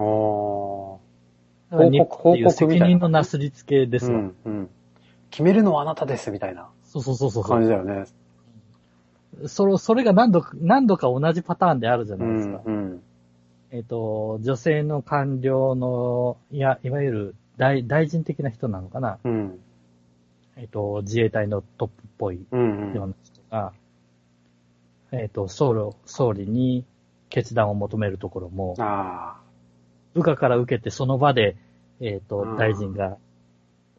[0.02, 0.62] るんですよ。
[0.68, 1.02] お
[1.72, 4.20] だから報告日本っ責任のなすりつけですわ。
[4.20, 4.36] うん。
[4.46, 4.70] うん。
[5.30, 8.06] 決めるのはあなたです、みたいなそうそうそうそう感じだよね。
[9.48, 9.78] それ。
[9.78, 12.58] それが何度か、何度か同じパターンであるじゃうないですか。
[12.58, 12.62] ん。
[12.66, 13.04] うん。
[13.72, 19.20] えっ、と、女性の官僚の、いや、いわゆる大大臣的な人なのかな。
[19.24, 19.60] うん。
[20.58, 22.94] えっ、と、自衛隊のトップっぽいうん。
[22.94, 23.72] ような人が、
[25.14, 26.84] えっ、と、総理、総理に
[27.30, 29.41] 決断を求めるところも、あ
[30.14, 31.56] 部下から受けてその場で、
[32.00, 33.18] えっ、とうん、大臣が、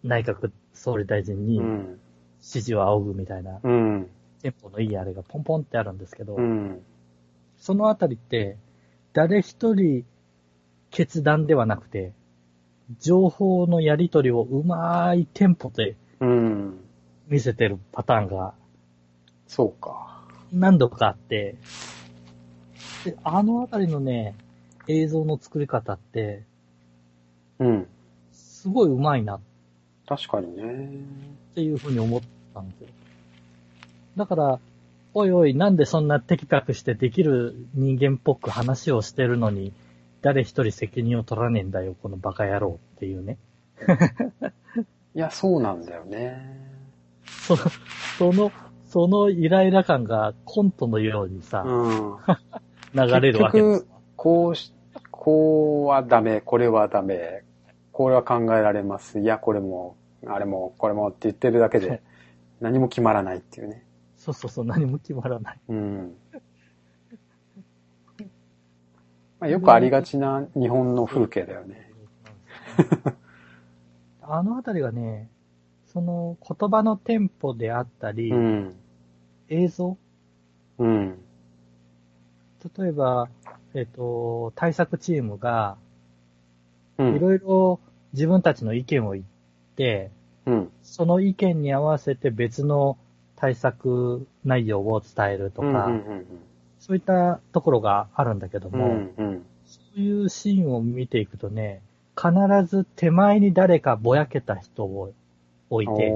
[0.03, 1.37] 内閣総理大臣あ。
[1.39, 1.99] に指うん。
[2.41, 4.09] 示を仰ぐみたいな、うん。
[4.43, 6.83] テンポのいいあれがポンポンってあるんですけど、うん。
[7.59, 8.57] そのあたりって、
[9.13, 10.05] 誰一人
[10.91, 12.13] 決断ではなくて、
[13.01, 16.81] 情報のやり取りをうまいテンポでうん。
[17.29, 18.55] 見せてるパターンが
[19.53, 20.23] そうか。
[20.51, 21.57] 何度かあって、
[23.05, 24.35] で、あのあたりのね、
[24.89, 26.45] 映像の作り方って、
[27.59, 27.87] うん。
[28.33, 29.41] すごいうまいなっ
[30.07, 30.89] 確かにね。
[31.55, 32.21] ていうふうに思っ
[32.55, 32.89] たんですよ。
[34.17, 34.61] だから、
[35.15, 39.73] おいおい、なんでそんなテキパキしてできる人間っぽく話をしてるのに、
[40.23, 43.39] 誰一人責任を取らねえんだよ、このバカ野郎っていうね。
[45.15, 46.61] いや、そうなんだよね。
[47.27, 48.53] そその、
[48.87, 52.17] そのイライラ感がコントのようにさ、うん。
[52.95, 53.87] 流れるわけです。
[54.23, 54.73] こうし、
[55.11, 57.43] こうはダメ、これはダメ、
[57.91, 59.19] これは考えられます。
[59.19, 62.01] いや、これもあれもこれもって言ってるだけで
[62.63, 63.85] 何も決まらないっていうね。
[64.17, 65.61] そうそうそう、何も決まらない。
[65.71, 66.15] うん。
[69.41, 71.91] まあ、よくありがちな日本の風景だよね。
[74.23, 75.29] あのあたりがね、
[75.87, 78.77] その言葉のテンポであったり、うん。
[79.49, 79.99] 映像？
[80.79, 81.19] うん。
[82.79, 83.29] 例えば、
[83.75, 85.77] えっ、と、対策チームが、
[86.99, 87.17] うん。
[87.17, 87.81] いろいろ
[88.13, 89.25] 自分たちの意見を言っ
[89.77, 90.11] て、
[90.47, 90.71] うん。
[90.83, 92.99] その意見に合わせて別の
[93.37, 95.91] 対策内容を伝えるとか、
[96.81, 98.75] そういったところがあるんだけどうん。
[98.75, 99.47] うも、んうん。
[99.65, 101.81] そういうシーンを見ていくとね、
[102.17, 102.31] 必
[102.67, 105.13] ず手前に誰かぼやけた人を
[105.71, 106.13] 置いて、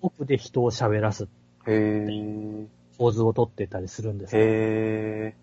[0.00, 1.26] 奥で人を喋らす。
[2.96, 4.42] 構図をとってたりするんですよ。
[4.42, 5.34] へ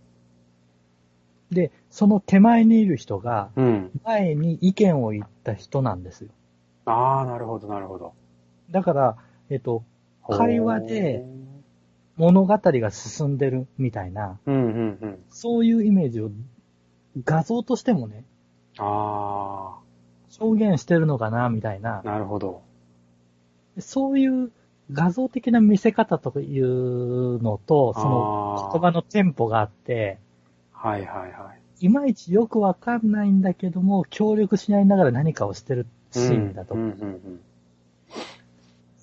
[1.52, 3.52] で、その手前にいる人が。
[4.04, 6.30] 前に意見を言った人なんですよ。
[6.86, 8.14] ああ、なるほど、なるほど。
[8.72, 9.18] だから、
[9.50, 9.84] えっと、
[10.30, 11.26] 会話で
[12.16, 14.40] 物語が進んでるみたいな。
[14.46, 15.24] うんうんうん。
[15.30, 16.32] そういうイメージを
[17.24, 18.24] 画像としてもね、
[18.78, 19.78] あ
[20.40, 22.62] 表現してるのかな、みたいなあ、、なるほど。
[23.80, 24.52] そういう
[24.92, 30.20] 画像的な見せ方というのと、その言葉のテンポがあって、
[30.82, 31.86] はいはいはい。
[31.86, 36.74] いまいちよくわかんないんだけども、協力し合いながら何かをしてるシーンだと。
[36.74, 37.42] うんうんうん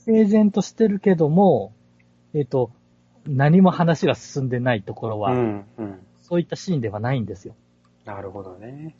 [0.08, 1.74] 整然としてるけども、
[2.32, 2.70] えっ、と、
[3.26, 5.98] 何も話が進んでないところは、うんうん。
[6.22, 7.54] そういったシーンではないんですよ。
[8.06, 8.94] なるほどね。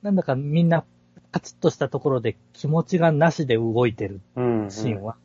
[0.00, 0.86] なんだかみんな、
[1.30, 4.70] カチッとしたところで気持ちがなしで動いてるうん、うん。
[4.70, 5.16] シーンは、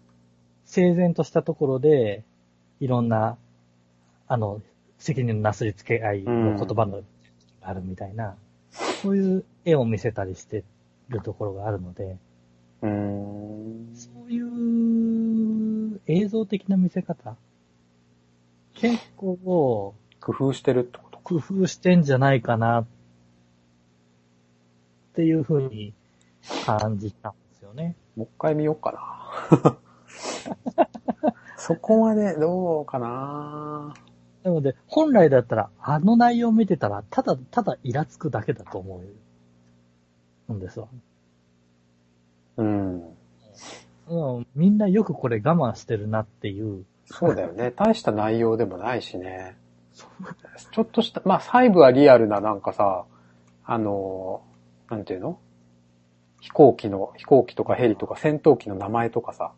[0.65, 2.25] 整然としたところで、
[2.81, 3.37] いろんな、
[4.27, 4.61] あの、
[4.99, 7.03] 責任のなすりつけ合いの言葉のが
[7.61, 8.35] あるみたいな、
[8.71, 10.63] そういう絵を見せたりして
[11.09, 12.17] るところがあるので、
[12.81, 13.95] うーん。
[13.95, 14.41] そうい
[15.95, 17.35] う映像的な見せ方、
[18.73, 21.17] 結構工夫してるってこと？
[21.17, 21.23] か。
[21.23, 22.85] 工夫してんじゃないかなっ
[25.13, 25.93] ていうふうに
[26.65, 27.95] 感じたんですよね。
[28.15, 28.91] もう一回見ようか
[29.51, 29.77] な。
[31.57, 33.93] そこまでどうかな
[34.47, 39.01] なので、本来だったら、あの内容を見てたら、ただ、ただイラつくだけだと思
[40.47, 40.87] うんですわ。
[42.55, 43.03] うん。
[44.07, 46.85] うん、みんなよくこれ我慢してるなっていう。
[47.07, 47.71] そうだよね。
[47.75, 49.57] 大した内容でもないしね。
[50.71, 53.03] ちょっとした、まあ細部はリアルななんかさ、
[53.65, 54.43] あの、
[54.89, 55.39] なんていうの？
[56.39, 59.51] 飛行機の、飛行機とかヘリとか戦闘機の名前とかさ、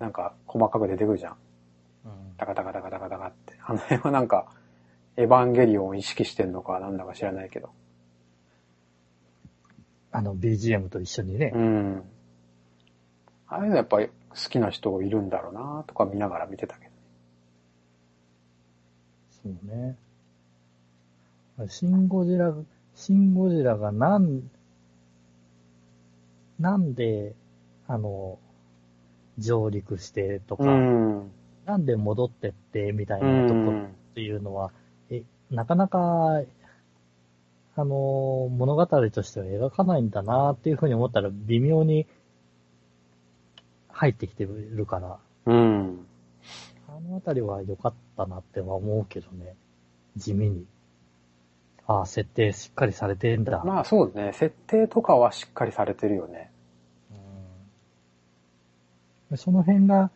[0.00, 1.36] なんか細かく出てくるじゃん。
[2.06, 3.43] うんタカタカタカタカタカって。
[3.66, 4.46] あの辺はなんか、
[5.16, 7.70] エヴァンゲリオンを意識してんのかなんだか知らないけど。
[10.12, 11.58] あの BGM と一緒にねう。
[11.58, 12.02] ん。
[13.48, 16.90] ああいうのやっぱり好きな人いるんだろうなとか見ながら見てたけど。
[19.42, 19.96] そうね。
[21.68, 22.52] シンゴジラ、
[22.94, 24.50] シンゴジラがなん、
[26.58, 27.34] なんで、
[27.86, 28.38] あの、
[29.38, 31.30] 上陸してとか、うん。
[31.66, 33.94] なんで戻ってってみたいうなところっん。
[34.14, 34.70] ていうのは、
[35.10, 36.42] え、なかなか、
[37.76, 42.06] あの、物語としては描かないんだなっていうふうに思ったら微妙に
[43.88, 46.06] 入ってきてるから、うん。
[46.88, 49.56] あのあたりは良かったなっては思うけどね。
[50.16, 50.66] 地味に。
[51.86, 53.62] ああ、設定しっかりされてんだ。
[53.64, 54.32] まあそうね。
[54.34, 56.50] 設定とかはしっかりされてるよね。
[59.30, 60.10] うんその辺が、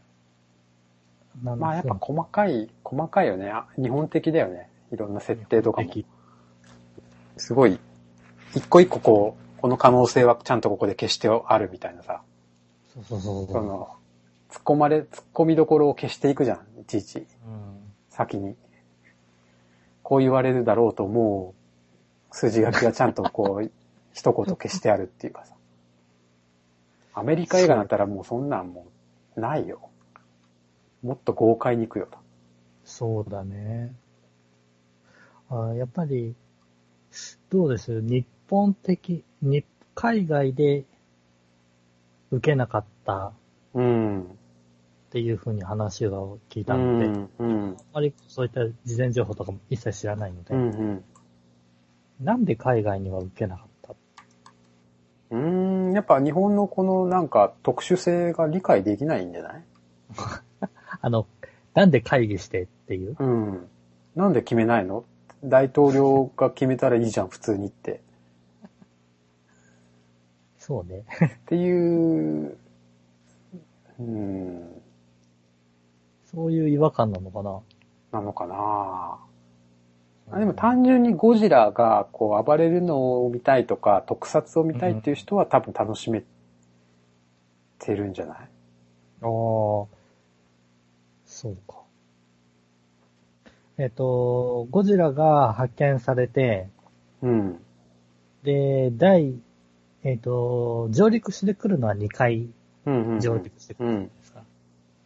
[1.42, 3.50] まあやっぱ細かい、細かいよね。
[3.50, 4.68] あ日本的だよね。
[4.92, 5.90] いろんな設定とかも。
[7.36, 7.78] すごい、
[8.54, 12.22] 一個一個こう、この可能性はちゃんとここで消してあるみたいなさ。
[12.94, 13.88] そうそうそうその、
[14.50, 16.80] 突っ込まれ、突っ込みどころを消していくじゃん。
[16.80, 17.78] いちいち、うん
[18.10, 18.56] 先に。
[20.02, 21.54] こう言われるだろうとも
[22.32, 23.70] う、筋書きがちゃんとこう、
[24.12, 25.54] 一言消してあるっていうかさ。
[27.14, 28.86] アメリカ映画だったらもうそんなんも
[29.36, 29.90] う、ないよ。
[31.02, 32.18] もっと豪快に行くよと。
[32.84, 33.94] そうだね。
[35.50, 36.34] あやっぱり、
[37.50, 38.00] どうです？
[38.02, 40.84] 日本的、日海外で
[42.30, 43.32] 受けなかった
[43.74, 44.22] うん。
[44.22, 44.26] っ
[45.10, 47.76] ていうふうに話を聞いうたんので、あうん。
[47.94, 50.60] まりそういった事前情報とかも一切知らないので、うん。
[50.70, 51.04] うん。
[52.20, 53.94] なんで海外には受けなかった？
[55.30, 59.64] うーん、やっぱ日本のこのなんか特殊性が理解できないんじゃない？
[61.00, 61.26] あの、
[61.74, 63.16] なんで会議してっていう？
[63.18, 63.68] うん。
[64.16, 65.04] なんで決めないの？
[65.44, 68.00] 大統領が決めたらいいじゃん、普通にって。
[70.58, 71.04] そうね。
[71.24, 72.58] っていう、
[74.00, 74.82] うん、
[76.26, 77.60] そういう違和感なのかな？
[78.12, 79.18] なのかな
[80.30, 86.22] あでも単純にゴジラがこう暴れるのを見たいとか特撮を見たいっていう人は多分楽しめ
[87.78, 88.36] てるんじゃない？
[88.36, 89.26] ああ、
[91.38, 91.76] そうか。
[93.78, 96.68] えっ、と、ゴジラが発見されて、
[97.22, 97.60] うん。
[98.42, 99.34] で、第、
[100.02, 102.48] えっ、と、上陸してくるのは2回
[102.86, 103.20] うんうんうん。
[103.20, 104.10] 上陸してくうんるんで。
[104.24, 104.42] すか。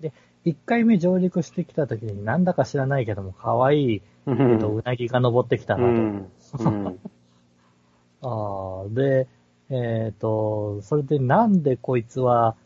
[0.00, 0.14] で、
[0.46, 5.90] 1回目上陸してきた時になんだか知らないけども、可愛い、うえっと、うなぎが登ってきたなと。
[5.90, 6.30] ん。
[6.60, 7.00] うん。
[8.24, 9.28] ああ、で、
[9.68, 12.56] えっ、と、それでなんでこいつは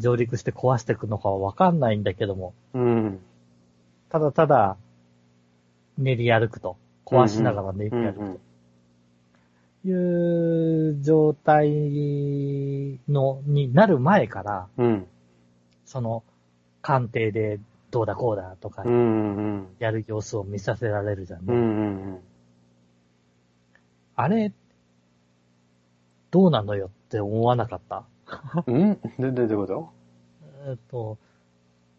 [0.00, 3.20] 上陸して壊していくのかはわかんないんだけども、うん。
[4.08, 4.76] ただただ
[5.98, 6.76] 練り歩くと。
[7.06, 8.40] 壊しながら練り歩くうん
[9.82, 11.70] という状態
[13.08, 15.06] の、になる前から、うん。
[15.84, 16.22] その、
[16.82, 17.58] 鑑定で
[17.90, 19.36] どうだこうだとかうん。
[19.36, 19.66] うん。
[19.80, 21.52] やる様子を見させられるじゃんね。
[21.52, 21.60] うん。
[21.60, 21.62] う
[22.16, 22.20] ん。
[24.14, 24.52] あれ、
[26.30, 28.04] どうなのよって思わなかった？
[28.66, 29.00] うん？
[29.18, 29.88] で、で、どういうこと？
[30.68, 31.18] えっと、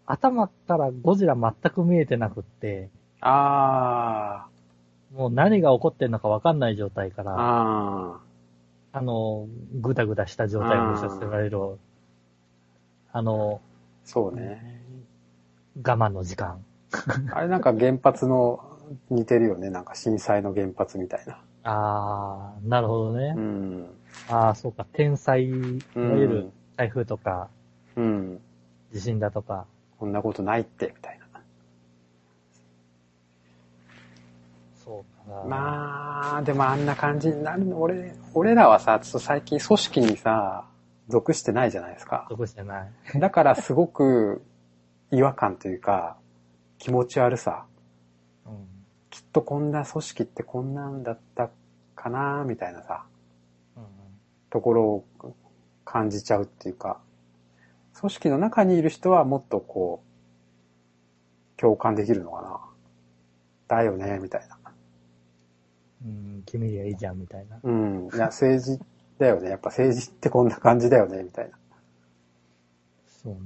[0.05, 2.89] 頭からゴジラ全く見えてなくって、
[3.21, 4.47] あ
[5.13, 7.25] もう何が起こってんのかわかんない状態かあ。
[7.25, 8.19] ら、あ
[8.93, 9.47] あの、
[9.81, 11.57] ぐだぐだした状態を見させられる、
[13.11, 13.67] あの、あ。
[14.05, 14.81] そうね。
[15.77, 16.63] 我慢の時間。
[17.31, 18.59] あれなんか原発の
[19.09, 19.69] 似てるよね。
[19.69, 21.39] なんか震災の原発みたいな。
[21.63, 23.33] あー、なるほどね。
[23.37, 23.87] うん。
[24.27, 27.49] あー、そうか、天災、いわゆる台風とか、
[27.95, 28.41] うん。
[28.93, 29.65] 地震だとか、
[29.99, 31.41] こんなことないって、みたいな。
[34.83, 35.43] そうかな。
[35.43, 40.65] まあ、でもあんな感じになるの、俺、俺らはさ、ちょっと最近組織にさ、
[41.07, 42.25] 属してないじゃないですか。
[42.29, 43.19] 得してない。
[43.19, 44.41] だからすごく
[45.11, 46.17] 違和感というか、
[46.77, 47.65] 気持ち悪さ。
[48.45, 48.67] うん。
[49.09, 51.49] きっとこんな組織ってこんなんだった
[51.95, 53.10] かな、みたいなさ、うん
[54.51, 55.05] ところを
[55.85, 56.99] 感じちゃうっていうか、
[57.99, 60.03] 組織の中にいる人はもっとこ
[61.57, 62.59] う、共感できるのかな。
[63.67, 64.57] だよね、みたいな。
[66.05, 67.59] うん、決めりゃいいじゃん、みたいな。
[67.63, 68.09] うん。
[68.13, 68.79] いや、政治
[69.17, 69.49] だよね。
[69.49, 71.57] やっぱ政治ってこんな感じだよね、みたいな。
[73.23, 73.39] そうね。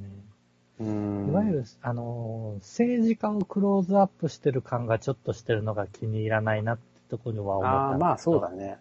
[0.80, 1.30] うん。
[1.30, 7.98] いわゆる、あのー、政治家をクローズアップしてる感がちょっとしてるのが気に入らないなってところは思ったああ。
[7.98, 8.78] まあそうだね。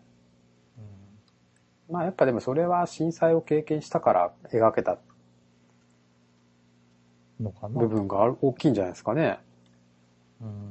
[1.89, 4.99] うまあやっぱでもそれは震災を経験したから描けたん。
[7.41, 7.81] のかな。
[7.81, 9.39] 部分が大きいんじゃないですかね。
[10.41, 10.71] うん。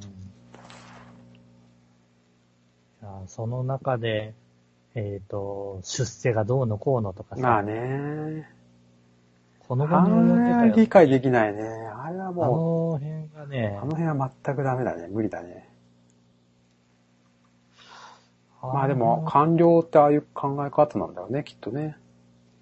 [3.01, 4.33] いやその中で、
[4.95, 8.49] えっ、と、出世がどうのこうのとかさ、まあね。
[9.67, 10.75] このあ場に及んでたよ。
[10.75, 11.63] れ理解できないね。
[11.63, 15.07] あれはあもの辺がねう、あ、の辺は全くダメだね。
[15.07, 15.72] 無理だね。
[18.71, 21.97] まあでも、官僚ってああいう考え方なんだよね、きっとね。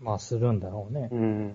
[0.02, 1.10] まあするんだろうね。
[1.12, 1.54] うん。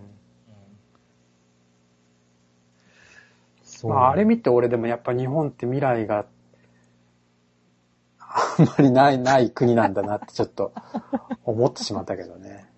[3.84, 6.26] まああれ見て俺でもやっぱ日本って未来が
[8.20, 10.72] あんまりない、ない国なんだなってちょっと
[11.44, 12.70] 思ってしまったけどね。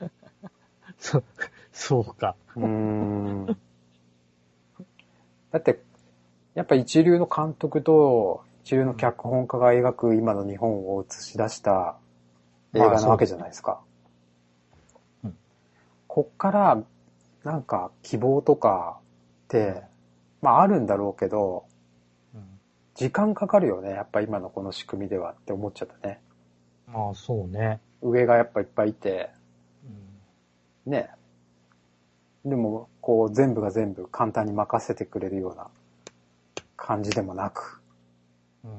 [0.98, 1.24] そう、
[1.72, 2.34] そうか。
[2.56, 3.46] うーん。
[5.50, 5.82] だって、
[6.54, 11.96] やっぱ一流の監督と一流の脚本家が描く今の日本を映し出した
[12.74, 13.80] 映画なわけじゃないですか。
[15.24, 15.36] うん
[16.06, 16.82] こっから、
[17.44, 18.98] なんか希望とか
[19.44, 19.82] って、
[20.42, 21.66] まああるんだろうけど、
[22.34, 22.42] うん
[22.94, 23.90] 時間かかるよね。
[23.90, 26.20] やっぱ今のこの仕組みではって思っちゃったね。
[26.88, 27.80] まあそうね。
[28.02, 29.30] 上がやっぱいっぱいいて、
[30.86, 31.10] うんね。
[32.44, 35.68] でも、こう、全部が全部簡単に任せてくれるような
[36.76, 37.79] 感じでもなく、
[38.64, 38.70] うん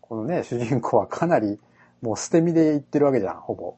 [0.00, 1.58] このね、主人公はかなり
[2.00, 3.76] もう捨て身で言ってるわけじゃん、ほぼ。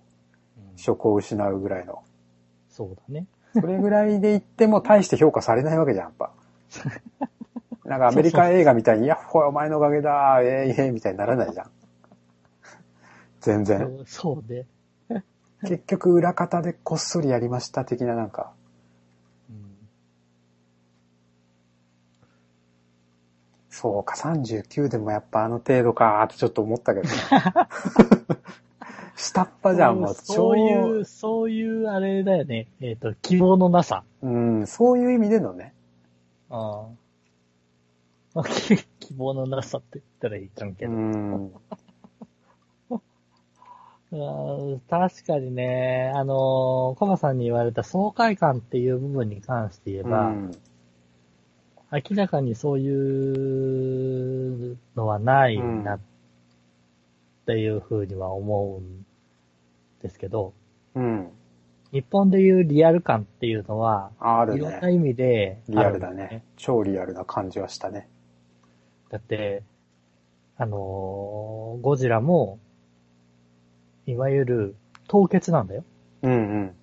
[0.57, 2.03] うん職を失うぐらいの。
[2.71, 3.27] そうだね。
[3.55, 6.33] それぐらいで言っても大して評価されないわけじゃん、やっぱ。
[7.85, 11.71] なんかアメリカ映画みたいに、やっほーお前のおかげだ、えー、えー、みたいにならないじゃん。
[13.41, 13.79] 全然。
[13.79, 14.67] そうそうね。
[15.63, 18.53] 結局裏方でこっそりやりました的ななんか、
[23.81, 27.15] そうか、39でもやっぱあの程度かーってちょっと思ったけどね。
[29.15, 30.35] 下っ端じゃん、もう超。
[30.35, 32.67] そういう、そういうあれだよね。
[32.81, 34.03] えっ、と、希望のなさ。
[34.21, 35.75] うん、そういう意味でのね。
[36.51, 36.89] あ
[38.35, 38.43] あ。
[38.43, 40.95] 希 希望のなさって言ったらいいかんけうど。
[40.97, 41.53] ん。
[44.11, 44.17] う
[44.75, 50.51] ん 確かにね、あの、コマさんに言われた爽快感っていう部分に関して言えば、うん。
[51.91, 56.01] 明らかにそういうのはないなっ
[57.47, 59.07] ていうふうには思うん
[60.03, 60.53] ですけど、
[60.95, 61.31] うん。
[61.91, 64.59] 日本でいうリアル感っていうのは、あるね。
[64.59, 66.45] いろんな意味でリアルだね。
[66.57, 68.09] 超リアルな感じはしたね。
[69.09, 69.63] だって、
[70.59, 72.59] あのーゴジラも、
[74.07, 74.77] いわゆる
[75.07, 75.85] 凍結なんだよ。
[76.23, 76.35] うんう
[76.65, 76.75] ん。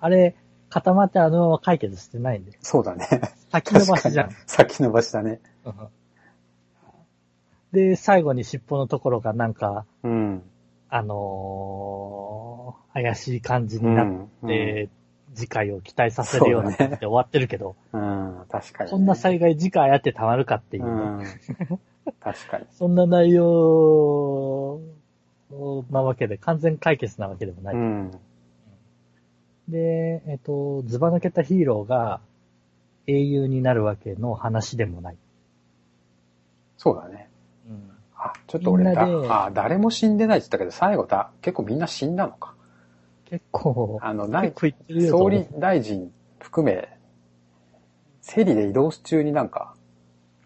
[0.00, 0.36] あれ、
[0.68, 2.58] 固まってあのまま解決してないんだよ。
[2.60, 3.06] そうだね。
[3.50, 4.30] 先延ばしじゃん。
[4.46, 5.40] 先延ばしだね。
[7.72, 10.42] で、最後に尻尾のところがなんか、うん。
[10.88, 14.28] あのー怪しい感じうになっん。
[14.46, 14.88] て、
[15.34, 18.44] 次回を期待させるような感じで終わってるけど、うん。
[18.50, 18.96] 確かに、ね。
[18.96, 20.88] こんな災害次回あってたまるかっていうう
[21.20, 21.26] ね、ん。
[22.20, 22.64] 確かに。
[22.72, 24.80] そんな内容
[25.90, 27.74] なわけで、完全解決なわけでもない。
[27.74, 28.10] うん。
[29.68, 32.20] で、えっと、ズバ抜けたヒーローが
[33.06, 35.16] 英雄になるわけの話でもない。
[36.76, 37.28] そうだね。
[37.68, 42.54] うん、あ、ちょっと俺だ、あ、誰も死んでないって言ったけど、最後だ、結構みんな死んだのか。
[43.24, 46.88] 結構、あの、結大構言ってるよと総理大臣含め、
[48.28, 49.74] ヘリで移動中になんか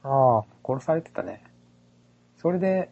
[0.03, 1.43] ああ、殺されてたね。
[2.39, 2.91] それで、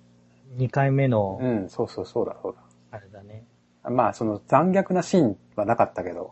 [0.56, 2.56] 2回目のう、ん、そうそうそうだそう
[2.90, 3.44] あれだね。
[3.82, 3.90] だ。
[3.90, 6.30] まあ、その残虐なシーンはなかったけど、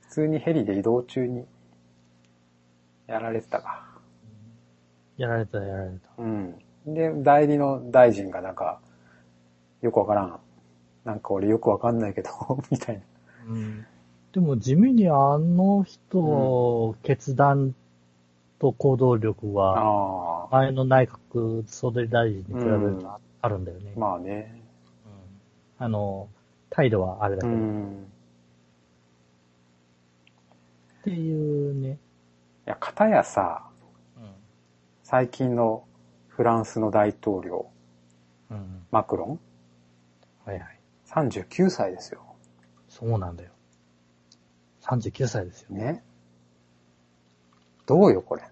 [0.00, 1.44] 普通にヘリで移動中に
[3.06, 3.86] やられてたか。
[5.16, 6.22] やられたやられた。
[6.22, 6.54] うん。
[6.86, 8.80] で、代理の大臣がなんか、
[9.82, 10.40] よくわからん。
[11.04, 12.30] なんか俺よくわかんないけど、
[12.70, 13.02] みたいな。
[13.48, 13.86] うん、
[14.32, 17.74] でも地味にあの人の決断
[18.58, 20.48] と行動力は。
[20.50, 23.92] 前の内閣総理大臣に比べるうんとあるんだよね。
[23.96, 24.59] まあね。
[25.80, 26.28] うんあの、
[26.68, 27.56] 態度はあれだけうど。
[27.56, 28.06] っん。
[31.04, 31.98] ていうね。
[32.66, 33.66] いや、片やさ、
[35.02, 35.84] 最近の
[36.28, 37.70] フランスの大統領、
[38.50, 38.56] うん。
[38.56, 38.86] うん。
[38.90, 39.40] マクロン
[40.44, 40.80] はいはい。
[41.08, 42.22] 39歳ですよ。
[42.88, 43.50] そうなんだよ。
[44.82, 45.70] 39歳ですよ。
[45.70, 46.04] ね。
[47.86, 48.42] どうよ、これ。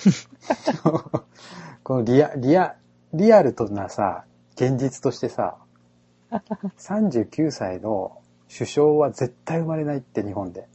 [1.82, 2.76] このリア、リア、
[3.12, 5.58] リアルとなさ、現実としてさ、
[6.78, 8.20] 39歳の
[8.52, 10.66] 首相は絶対生まれないって日本で。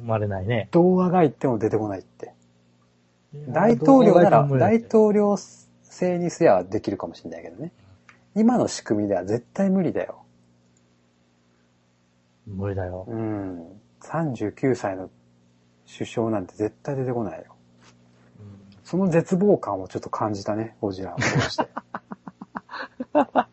[0.00, 0.68] 生まれないね。
[0.72, 2.32] 童話が言っても出てこないって。
[3.48, 4.86] 大統領なら、大領。
[4.86, 5.36] 統領
[5.82, 7.72] 制にすりゃできるかもしれないけどね。
[8.34, 10.22] 今の仕組みでは絶対無理だよ。
[12.46, 13.04] 無理だよ。
[13.08, 13.66] うん。
[14.00, 15.10] 39歳の
[15.86, 17.54] 首相なんて絶対出てこないよ。
[18.84, 21.68] その絶望感をちょっと感じたね、ゴジラを通して。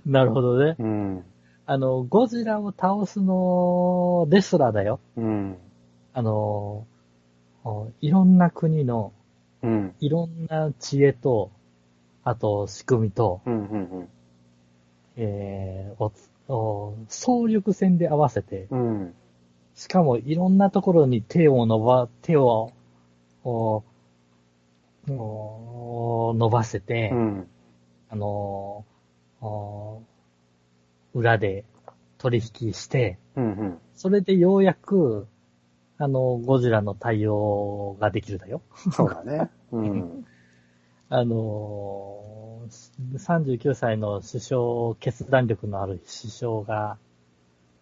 [0.06, 0.76] なるほどね。
[0.78, 1.24] うん。
[1.66, 5.00] あの、ゴジラを倒すのですらだよ。
[5.16, 5.58] うん。
[6.12, 6.86] あの、
[7.64, 9.12] おいろんな国の
[9.64, 9.94] うん。
[9.98, 11.50] いろんな知恵と、
[12.22, 13.54] あと仕組みと、うん。
[13.54, 14.08] うん。
[15.16, 16.12] えー、お
[16.52, 19.00] お総力戦で合わせて、うん。
[19.00, 19.14] うん。
[19.74, 22.72] しかもいろんなところに手を伸ば、手を、
[23.42, 23.82] お
[25.08, 27.48] お伸ばせて、うん。
[28.10, 28.84] あのお
[31.14, 31.64] 裏で
[32.18, 33.44] 取引して、うん。
[33.44, 33.78] うん。
[33.94, 35.26] それでようやく、
[35.98, 38.62] あの、ゴジラの対応ができるだよ。
[38.92, 39.50] そうだね。
[39.72, 40.26] うん。
[41.08, 46.96] あのー、39歳の首相、決断力のある首相が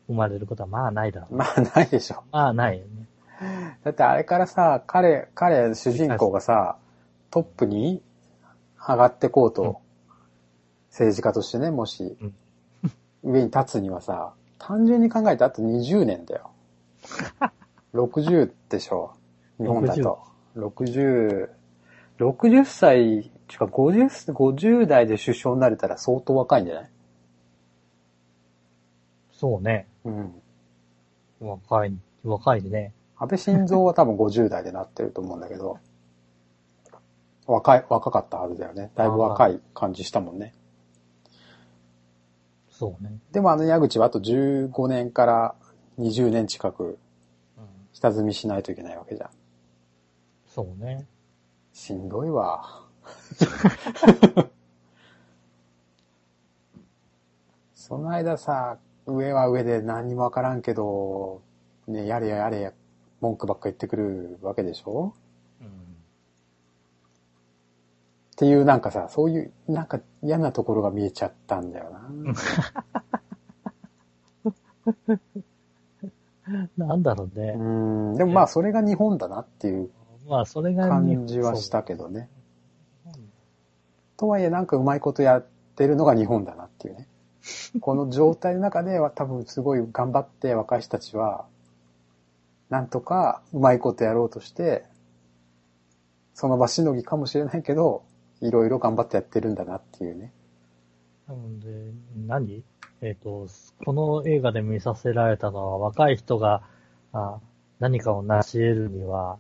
[0.09, 1.37] 生まれることはまあないだろう。
[1.37, 2.25] まあ、ないでしょ。
[2.33, 3.07] まあないよね。
[3.85, 6.77] だってあれからさ、彼、彼、主人公がさ、
[7.31, 8.03] トップに
[8.77, 9.77] 上がってこうと、うん
[10.93, 12.34] 政治家としてね、もしうん、
[13.24, 16.51] 上に立つにはさ、単純に考えてあと20年だよ。
[17.95, 19.14] 60でしょ。
[19.59, 20.20] 日本だと。
[20.57, 21.49] 60、
[22.18, 23.28] 60歳、違う、
[23.64, 26.90] 50、50代で首相になれたら相当若いんじゃない？
[29.32, 29.88] そうね。
[30.05, 30.34] うん。
[31.40, 32.93] 若い、若いね。
[33.16, 35.78] 安倍晋三は多分50代でなってると思うんだけど、
[37.47, 38.90] 若い、若かったはずだよね。
[38.95, 40.55] だいぶ若い感じしたもんね。
[42.83, 43.12] そうね。
[43.30, 45.55] でもあの矢口はあと15年から
[46.01, 46.99] 20年近く
[47.57, 49.30] うん、下積みしないといけないわけじゃん。
[50.49, 51.07] そうね。
[51.72, 52.83] しんどいわ。
[57.72, 61.41] その間さ、上は上で何にもわからんけど、
[61.87, 62.72] ね、やれやれや、
[63.20, 65.14] 文句ばっか言ってくるわけでしょ
[65.61, 65.68] うん。
[68.43, 72.11] っていうなんかさ、そういうなんか嫌なところが見えちゃったんだよな。
[76.88, 77.55] なんだろううね。
[77.55, 78.16] ん。
[78.16, 79.93] でもまあそれが日本だなっていう
[80.28, 82.28] まあ、それが感じはしたけどね。
[84.16, 87.07] とはいえなんかうまいことやってるのが日本だなっていうね。
[87.80, 91.47] この状態の中では多分すごい頑張って若い人たちは、
[92.70, 94.84] なんとかうまいことやろうとして、
[96.34, 98.03] その場しのぎかもしれないけど、
[98.43, 100.32] いろいろ頑張ってやってるんだなっていうね。
[101.26, 101.68] なので、
[102.26, 102.62] 何？
[103.01, 103.49] えっ、と、
[103.84, 106.62] この映画で見させられたのは、若い人が
[107.12, 107.40] あ
[107.80, 109.38] 何かを成し得るには、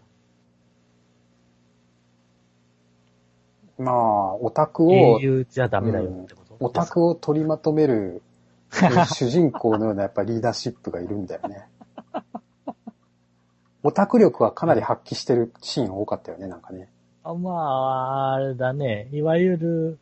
[3.78, 8.22] まあ、オタクを英、雄じゃダメだよってこと、オタクを取りまとめる
[9.14, 11.68] 主人公のようなやっぱリーダーシップがいるんだよね。
[13.84, 16.88] オタク力はかなり発揮してるシーン多かったよね、なんかね。
[17.24, 19.08] あまあ、あれだね。
[19.12, 19.98] いわゆる、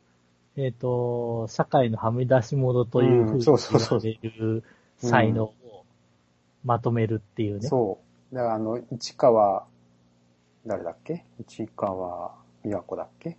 [0.57, 3.59] えっ、と、社会のはみ出し者というふううんに言わ
[4.03, 4.65] れる
[4.97, 5.85] 才能を
[6.65, 7.69] まとめるっていうね。
[7.69, 7.99] そ
[8.33, 8.35] う。
[8.35, 9.67] だからあの、市川、
[10.67, 11.25] 誰だっけ？
[11.41, 13.37] 市川美和子だっけ？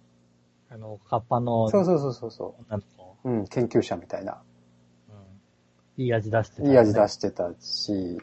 [0.69, 3.29] あの、カッパのそうそうそうそうの子、う。
[3.29, 4.41] うん、研究者みたいな。
[5.97, 8.17] うん、いい味出してた、いい味出してたし、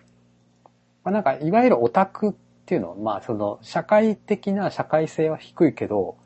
[1.04, 2.32] まあなんか、いわゆるオタクっ
[2.68, 6.18] ていうのは、まあその、社会的な社会性は低いけど、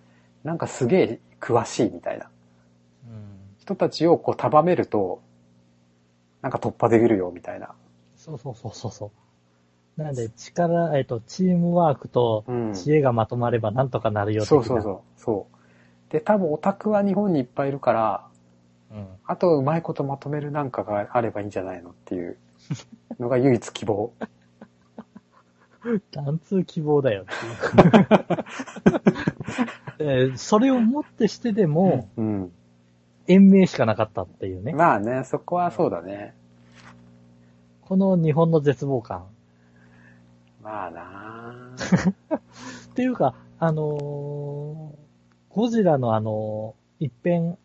[0.43, 2.29] なんかすげえ詳しいみたいな
[3.07, 3.57] うん。
[3.61, 5.23] 人たちをこう束めると、
[6.41, 7.77] なんか突破できるよみたいな。
[8.17, 9.13] そうそうそうそうそ
[9.97, 10.03] う。
[10.03, 12.75] なんで、力、えっ、と、チームワークとうん。
[12.75, 15.01] 知恵がまとまればなんとかなるよそうそうそう。
[15.17, 15.47] そ
[16.11, 16.13] う。
[16.13, 18.27] で、多分オタクは日本にいっぱいいるから、
[18.91, 18.95] う。
[18.97, 19.07] うん。
[19.27, 22.37] あとはうまいことまとめるなんかがあればいいんじゃないのっていう
[23.21, 24.13] のが唯一希望。
[26.11, 27.27] 単通希望だよっ
[29.99, 30.31] ていう。
[30.31, 32.53] で それをもってしてでも、うん。
[33.29, 34.73] 延命しかなかったっていうね。
[34.73, 36.35] まあね、そこはそうだね。
[37.83, 39.27] この日本の絶望感。
[40.63, 41.55] まあな
[42.37, 45.03] っていうか、あのー
[45.55, 47.57] ゴジラのあのー一辺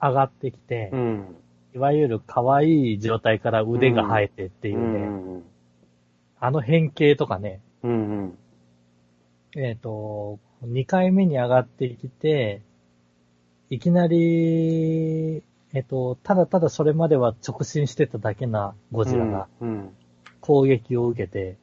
[0.00, 1.36] 上がってきて、うん。
[1.74, 5.06] いわゆる可愛い状態から腕が生えてっていううね、
[5.38, 5.42] ん。
[6.44, 8.38] あの変形とかね、うんうん。
[9.54, 12.62] えっ、と、2回目に上がってきて、
[13.70, 19.94] いきなり、えっ、と、ただただそれまでは直進してただけなゴジラがうん。
[20.40, 21.58] 攻撃を受けて、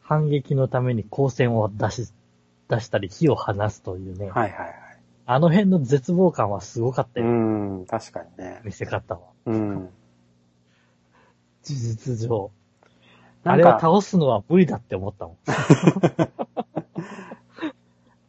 [0.00, 2.10] 反撃のために光線を出し、
[2.68, 4.74] 出したり火を放すというね、はいはいはい。
[5.26, 8.62] あの辺の絶望感はすごかったうよ、ん、確かにね。
[8.64, 9.20] 見せ方は。
[9.44, 9.90] うん。
[11.62, 12.50] 事実上。
[13.44, 15.36] あなんか、れは倒すのは無理だって思ったもん。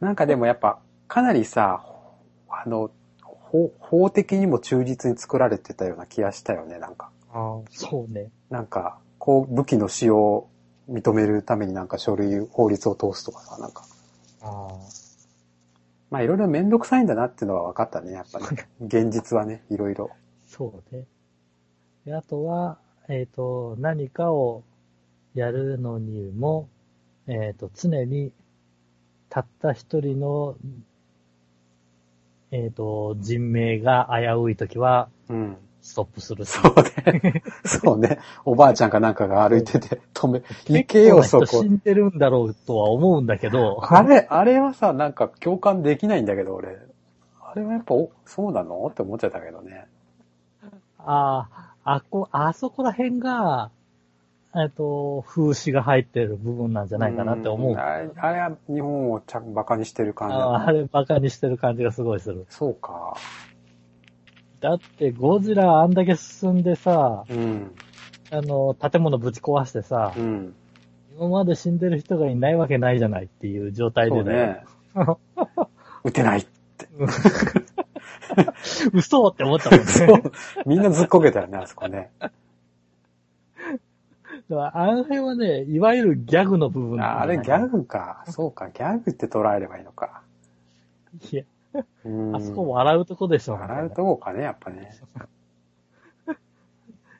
[0.00, 1.84] なんかでもやっぱ、かなりさ、
[2.48, 2.90] あの、
[3.22, 7.10] 法法的にも忠実に作られてたような気がしたよね、なんか。
[7.70, 8.30] そうね。
[8.50, 10.48] なんか、こう、武器の使用を
[10.90, 13.84] 認めるためになんか書類、法律を通すとかさ、なんか。
[14.42, 14.68] あ
[16.10, 18.44] まあいろいろめんどくさいんだなっていうのは分かったね、やっぱり。
[18.84, 20.10] 現実はね、いろいろ。
[20.46, 21.04] そうね。
[22.04, 24.62] であとは、えっ、と、何かを
[25.34, 26.68] やるのにも、
[27.26, 28.32] えっ、と、常に、
[29.28, 30.56] たった一人の、
[32.50, 35.56] えっ、と、人命が危ういときは、うん。
[35.82, 36.44] ストップする。
[36.44, 36.74] そう
[37.12, 37.42] ね。
[37.66, 38.20] そうね。
[38.44, 41.64] おばあちゃんかなんかが歩いてて、 止め、行けよ、そこ死。
[41.64, 46.78] んでるんだろうとは思うんだけど、あれ、あれはさ、なんか共感できないんだけど、俺。
[47.40, 48.86] あれはやっぱ、お、そうなの？
[48.86, 49.86] って思っちゃったけどね。
[50.98, 51.48] あ
[51.84, 53.70] あ、あこ、あそこら辺が、
[54.54, 57.74] えっ、と、風刺が入ってる部分なんじゃないかなって思う。
[57.74, 62.44] んあれ、あれは日本をちゃんバカにしてる感じああれバカにしてる感じがすごいする。
[62.50, 63.16] そうか。
[64.60, 67.74] だってゴジラあんだけ進んでさ、うん。
[68.30, 70.54] あの、建物ぶち壊してさ、うん。
[71.16, 74.32] 今まで死んでる人がいないわけないじゃないっていう状態でね。
[74.32, 74.64] ね。
[76.04, 76.46] 撃てない。
[78.92, 79.86] 嘘って思ったもんね。
[79.86, 80.22] そう。
[80.66, 82.10] みんなずっこけたよね、あそこね。
[84.52, 88.22] だからあの辺はね、いわゆるギャグの部分ああれギャグか。
[88.28, 90.20] そうか、ギャグって捉えればいいのか。
[91.32, 91.44] いや、
[92.04, 92.36] うん。
[92.36, 93.54] あそこ笑うとこでしょ。
[93.54, 94.92] 笑うとこかね、やっぱね。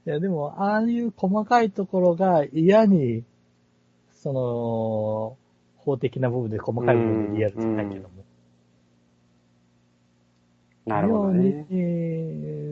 [0.07, 3.25] いや、でも、ああいう細かいところが嫌に、
[4.13, 5.39] その、
[5.79, 8.15] 法的な部分で細かい部分でリアルじゃないけども。
[10.85, 11.67] なるほどね。
[11.71, 12.63] えー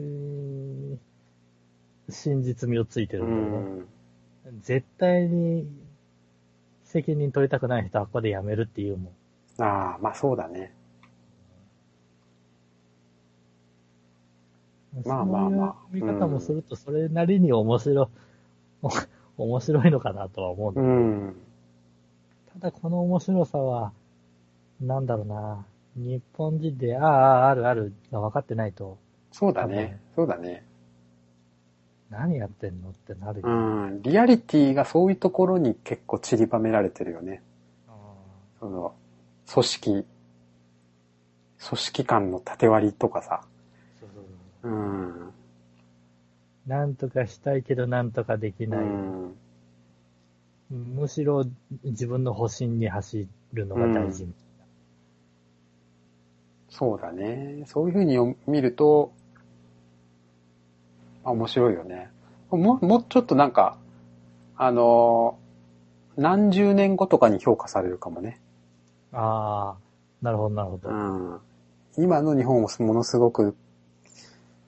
[2.11, 4.00] 真実味をついてうるんだよね。
[4.61, 5.67] 絶対に
[6.83, 9.11] 責任取りたくない人はここで辞めるっていうも
[9.59, 9.63] ん。
[9.63, 10.73] ああ、まあそうだね。
[15.05, 15.75] まあまあまあ。
[15.91, 18.09] 見方もすると、それなりに面白、
[18.83, 18.89] うん、
[19.37, 20.93] 面白いのかなとは思うんだけど。
[20.93, 21.35] うん、
[22.53, 23.93] ただこの面白さは、
[24.81, 25.65] なんだろうな。
[25.95, 28.97] 日本人で、ああ、あるあるが分かってないと。
[29.31, 29.99] そうだね。
[30.15, 30.65] そうだね。
[32.11, 33.91] 何やってんのってなるようね。
[33.97, 34.01] ん。
[34.01, 37.41] リアリティがそういうところに結構散りばめられてるよね。
[37.87, 37.91] あ
[38.59, 38.93] その、
[39.51, 40.05] 組織、組
[41.59, 43.41] 織間の縦割りとかさ。
[43.97, 44.23] ーそうそう
[44.61, 45.31] そううん。
[46.67, 48.85] なんとかしたいけどなんとかできうない。
[48.85, 49.33] ん。
[50.69, 51.45] むしろ
[51.83, 54.27] 自分の保身に走るのが大事。
[56.69, 57.63] そうだね。
[57.67, 59.20] そういうふうに読見ると、あ
[61.23, 62.09] 面白いよね。
[62.49, 63.77] もう、もうちょっとなんか、
[64.57, 65.41] あのー
[66.17, 68.39] 何十年後とかに評価されるかもね。
[69.13, 69.77] ああ、
[70.21, 70.89] なるほど、なるほど。
[70.89, 71.39] うん。
[71.97, 73.55] 今の日本をものすごく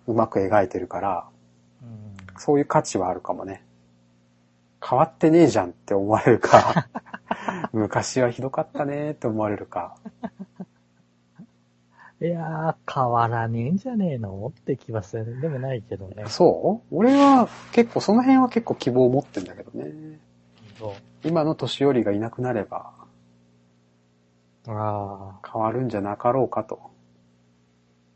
[0.08, 1.28] うまく描いてるから、
[1.82, 3.64] うんそういう価値はあるかもね。
[4.84, 6.88] 変わってねえじゃんって思われるか、
[7.72, 9.95] 昔はひどかったねって思われるか。
[12.24, 15.41] いやー、変わらねえんじゃねえのって気はする。
[15.41, 16.24] でもないけどね。
[16.28, 16.95] そう？
[16.95, 20.19] 俺は結構、その辺は結構希望を持ってんだけどね。
[20.80, 21.28] そう。
[21.28, 22.93] 今の年寄りがいなくなれば
[24.67, 25.49] ああ。
[25.51, 26.80] 変わるんじゃなかろうかと。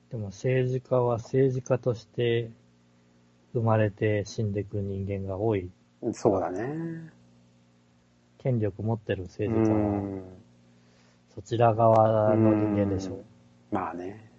[0.09, 2.49] でも政治家は政治家として
[3.53, 5.69] 生まれて死んでいく人間が多い。
[6.13, 7.11] そうだね。
[8.37, 10.23] 権力持ってるう政治家はん。
[11.35, 13.25] そちら側の人間でしょう。
[13.71, 14.29] まあね。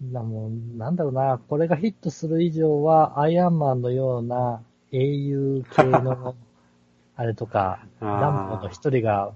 [0.00, 0.12] うん。
[0.12, 4.62] だもう、なんだろうな、これがヒットする以上は、アイアンマンのような
[4.92, 6.34] 英雄系の、
[7.16, 9.34] あれとか、ランボーの一人が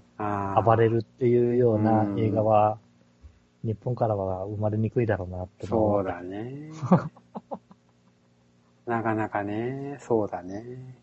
[0.64, 2.78] 暴れるっていうようなうん映画は、
[3.62, 6.70] 日本からは生まれにくいだろうなって思そうだね。
[8.86, 10.94] なかなかね、そうだね。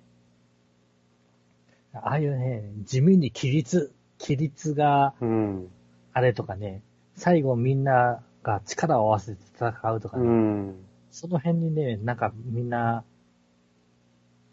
[1.94, 5.72] ああいうね、地味に規律、規律がうん。
[6.14, 6.82] あれとかね、
[7.16, 10.76] 最後みんなが力を合わせて戦うとかうね、ん。
[11.10, 13.04] その辺にね、なんかみんな、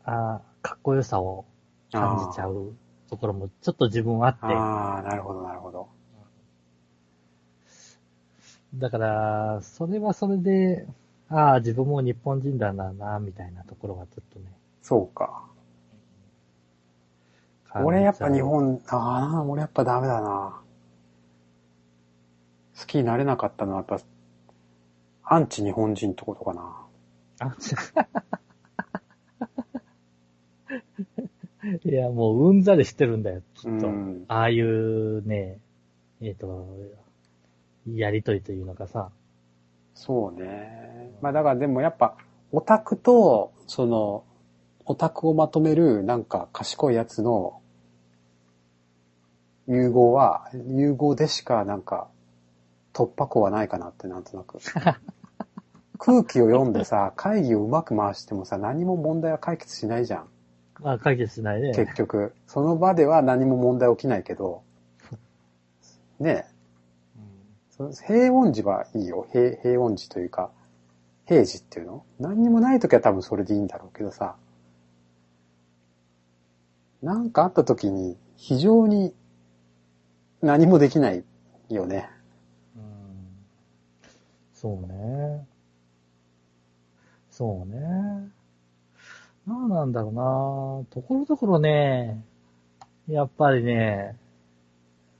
[0.05, 1.45] あーかっこよさを
[1.93, 2.75] 感じちゃう
[3.09, 5.89] ところもちょっと自分はあって、ああ、なるほど、なるほど。
[8.75, 10.87] だから、それはそれで、
[11.31, 14.47] ああ、自分も日本人だな、な、みたいなところはちょっとね。
[14.83, 15.45] そうか。
[17.75, 18.41] 俺やっぱ日。
[18.41, 20.61] 本、ああ、俺やっぱダメだな。
[22.79, 23.99] 好きになれなかったのはやっぱ、
[25.25, 26.87] アンチ日本人ってことかな。
[27.41, 27.57] あ
[31.85, 33.89] いや、もううんざりしてるんだよ、きっと。
[33.89, 34.25] うん。
[34.29, 35.59] ああいうね、
[36.21, 36.69] えっ、と、
[37.87, 39.11] やりとりというのがさ、
[39.95, 41.11] そうね。
[41.21, 42.17] まあだからでもやっぱ、
[42.53, 44.23] オタクと、その、
[44.85, 47.61] オタクをまとめるなんか賢いやつの
[49.67, 52.09] 融合は、融合でしかなんか
[52.99, 54.59] 突破口はないかなってなんとなく。
[55.99, 60.29] 空気を読んでさ、会議をうまく回してもさ、何も問題は解決しないじゃん。
[60.81, 61.75] まあ解決しないね。
[61.75, 62.35] 結局。
[62.49, 64.63] その場では何も問題起きないけど、
[66.19, 66.45] ねえ、
[67.71, 69.29] その平穏時はいいよ。
[69.31, 70.51] 平平穏時というか、
[71.27, 72.05] 平時っていうの？
[72.19, 74.35] 何にもない時は多分それでいいんだろうけどさ、
[77.01, 79.15] なんかあった時に非常に
[80.43, 81.25] 何もできない
[81.69, 82.09] よね。
[84.65, 85.47] うんそうね。
[87.31, 87.79] そうね。
[89.47, 90.23] なんなんだろうな
[90.91, 92.23] ところどころね、
[93.09, 94.17] やっぱりね、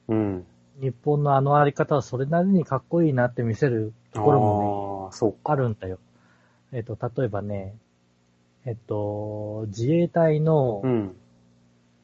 [0.09, 0.47] うん。
[0.81, 4.67] 日本のあのあり方はそれなりにかっこいいなって見せるところもね、
[5.07, 5.53] ああ、そうか。
[5.53, 5.99] あるんだよ。
[6.73, 7.75] えっと、例えばね、
[8.67, 11.17] えっと、自衛隊のう、ん。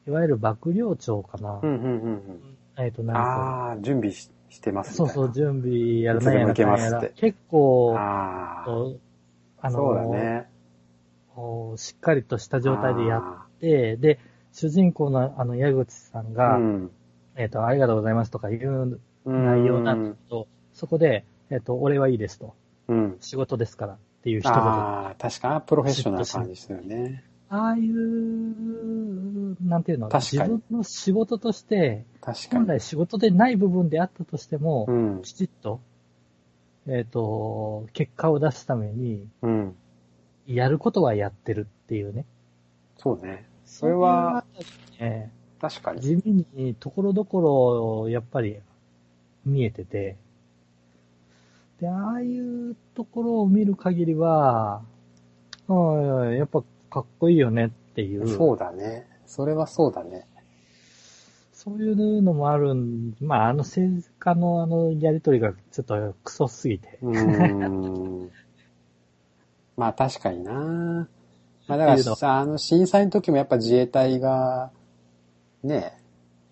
[0.06, 1.60] いわゆる幕僚長かな。
[1.62, 3.08] うん、うん、うんえっと、うん。
[3.08, 4.94] なんか、ああ、準備ししてます。
[4.94, 8.64] そうそう、準備やるいつでも行けなんやら結構、あ
[9.60, 10.48] あ、のそうだね。
[11.34, 14.20] こうしっかりとした状態でやって、で、
[14.52, 16.90] 主人公のあの矢口さんあが、ーうん。
[17.36, 22.54] えっ、と、ありがとうございますとかいううん内容なんだけど、そこで、えっ、と、俺はいいですと。
[22.88, 23.16] うん。
[23.20, 24.52] 仕事ですからっていう一言。
[24.52, 27.24] あああ、確かにプロフェッショナルな感じするよね。
[27.70, 32.66] あいう、なんていうの、確かに自分の仕事として、確かに。
[32.66, 35.22] 本来仕事でない部分であったとしても、うん。
[35.22, 35.80] きちっと、
[36.86, 39.76] えっ、と、結果を出すために、うん。
[40.46, 42.26] やることはやってるっていうね。
[42.98, 43.46] そうね。
[43.64, 44.44] それは、
[45.00, 46.00] ね、確かに。
[46.00, 48.58] 地味にところどころ、やっぱり
[49.44, 50.16] 見えてて、
[51.80, 54.82] で、ああいうところを見る限りは、
[55.66, 56.62] うんやっぱ
[56.94, 58.28] かっこいいよねっていう。
[58.28, 59.08] そうだね。
[59.26, 60.28] それはそうだね。
[61.52, 67.00] そういうのもあるん、まあ、あの政治家のあのやりとりがちょっとクソすぎて。
[67.02, 68.30] うーん。
[69.76, 71.08] まあ確かにな
[71.66, 74.70] まあだからさ、あの震災の時もやっぱ自衛隊が、
[75.64, 75.98] ね、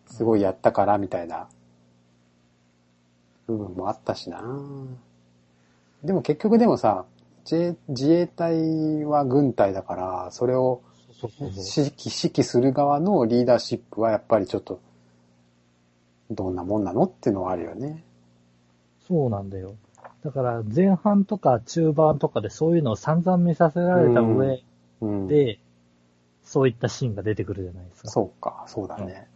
[0.06, 1.46] すごいやったからみたいな
[3.46, 4.42] 部分もあったしな
[6.02, 7.04] でも結局でもさ、
[7.44, 10.82] 自衛自衛隊は軍隊だから、それを
[11.22, 14.80] 指揮、指揮する側のリーダーシップはやっぱりちょっと、
[16.30, 18.04] どんなもんなのっていうのはあるよね。
[19.06, 19.74] そうなんだよ。
[20.24, 24.62] だから前半とか中盤とかでそういうのを散々見させられた上
[25.00, 25.26] うん。
[25.26, 25.58] で、
[26.44, 28.08] そういったシーンが出てくるじゃないですか。
[28.08, 29.28] そうか、そうだね。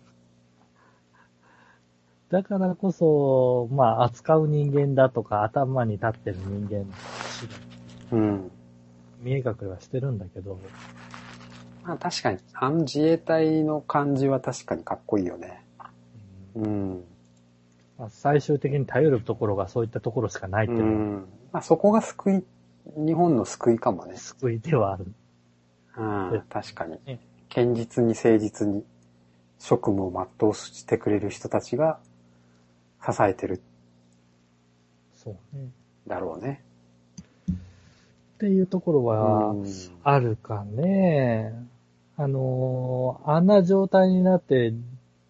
[2.31, 6.87] だからこそ、まあ、扱う人間だとか、頭に立ってる人間の
[8.13, 8.51] うん。
[9.21, 10.59] 見え隠れはしてるんだけど、
[11.85, 15.65] まあ確かに、あの自衛隊の感じは確かにかっこいいよね。
[16.57, 17.05] うんうん。
[17.99, 21.29] まあ、最終的に頼るところがそういったところしかないってういうのがん。
[21.53, 22.45] まあそこが救い、
[22.97, 24.17] 日本の救いかもね。
[24.17, 25.07] 救いではある。
[25.97, 26.43] うん。
[26.51, 27.21] 確かにね。
[27.49, 28.85] 堅実に誠実に
[29.59, 31.99] 職務を全うしてくれる人たちが
[33.03, 33.63] 支えてる
[35.15, 35.71] そうね。
[36.07, 36.66] だろうね。
[38.37, 39.67] っていうところはうん
[40.05, 41.55] あるかね。
[42.19, 44.75] あのーあんな状態になって、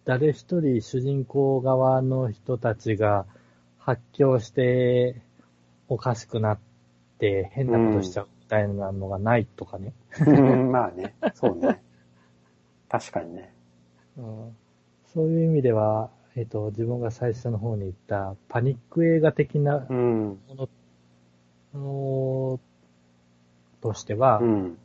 [0.03, 3.25] 誰一人主人公側の人たちが
[3.77, 5.21] 発狂して
[5.87, 6.59] おかしくなっ
[7.19, 9.93] て変なことしちゃうみたいなのがないとかね。
[10.25, 11.15] うん まあね。
[11.33, 11.81] そうね。
[12.89, 13.53] 確かにね。
[14.17, 14.55] うん
[15.13, 20.39] そういう意味では、えっ、と、自分が最初の方に言ったパニック映画的なうん。
[20.47, 20.69] もの、
[21.73, 22.59] あの
[23.81, 24.77] としては、うん。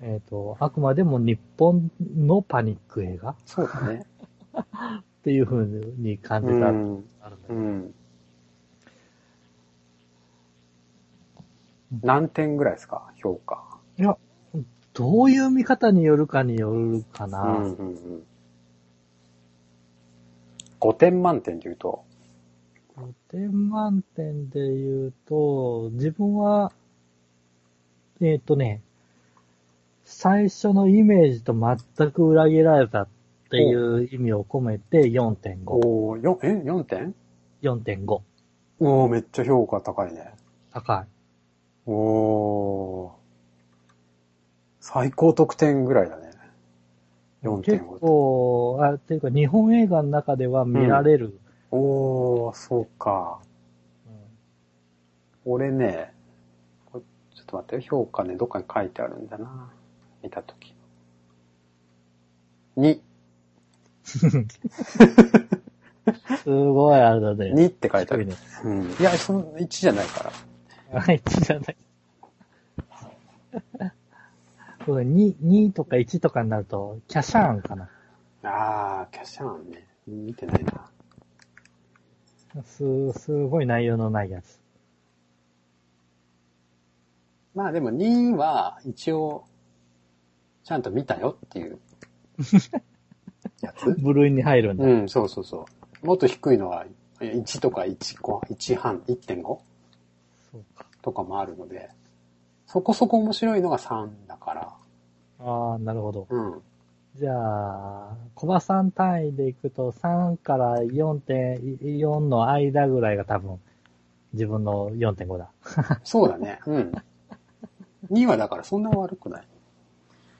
[0.00, 4.04] えっ、と、あくまでも日本のパニック映画そうだね。
[4.60, 7.04] っていう風に感じうた、ん。
[7.22, 7.94] あるんだけど、うん。
[12.02, 13.12] 何点ぐらいですか？
[13.16, 13.78] 評価。
[13.98, 14.16] いや、
[14.92, 17.42] どういう見方によるかによるかな。
[17.42, 18.22] うんうんうん。
[20.80, 22.04] 5点満点で言うと、
[22.96, 26.72] 5点満点で言うと、自分は、
[28.20, 28.82] えっ、とね、
[30.04, 33.08] 最初のイメージと全く裏切られたっ
[33.50, 35.58] ていう意味を込めて4.5。
[35.66, 37.14] おー、よえ、4点
[37.62, 38.20] ？4.5。
[38.78, 40.32] おー、めっちゃ評価高いね。
[40.72, 41.06] 高い。
[41.90, 43.10] おー。
[44.80, 46.30] 最高得点ぐらいだね。
[47.42, 51.38] 4.5結構、あ、っていうか日本映画の中では見られる。
[51.70, 53.40] おー、そうか。
[53.40, 53.46] うん
[55.48, 56.12] 俺ね、
[57.46, 59.70] っと待ってよ、評価ね、どっかに書いてあるんだな。
[60.22, 60.74] 見たとき。
[62.76, 63.00] 2、
[64.04, 64.18] す
[66.46, 67.52] ごいあれだね。
[67.52, 68.28] 2って書いてある。
[68.64, 68.90] うん。
[68.92, 70.32] いや、その1じゃないから。
[71.00, 71.76] あ、1じゃない。
[74.84, 77.88] そうだ、2、2とか1とかになると、キャシャーンかな。
[78.42, 79.86] あー、キャシャーンね。
[80.06, 80.90] 見てないな。
[82.64, 84.60] す、すごい内容のないやつ。
[87.56, 89.44] まあでも2は一応、
[90.62, 91.78] ちゃんと見たよっていう
[93.62, 93.90] やつ？
[93.98, 94.84] 部類に入るんだ。
[94.84, 95.64] うん、そうそうそ
[96.02, 96.06] う。
[96.06, 96.84] もっと低いのは
[97.18, 99.62] 1とか1個、1半、1.5そ
[100.54, 100.86] うか。
[101.00, 101.88] とかもあるので、
[102.66, 104.76] そこそこ面白いのが3だから、
[105.40, 106.26] ああ、なるほど。
[106.28, 106.60] うん。
[107.14, 113.58] じゃあ、小葉さん単位でいくと、3から4.4の間ぐらいが多分、
[114.34, 115.48] 自分の4.5だ。
[116.04, 116.60] そうだね。
[116.66, 116.92] うん。
[118.10, 119.46] 2はだからそんな悪くない。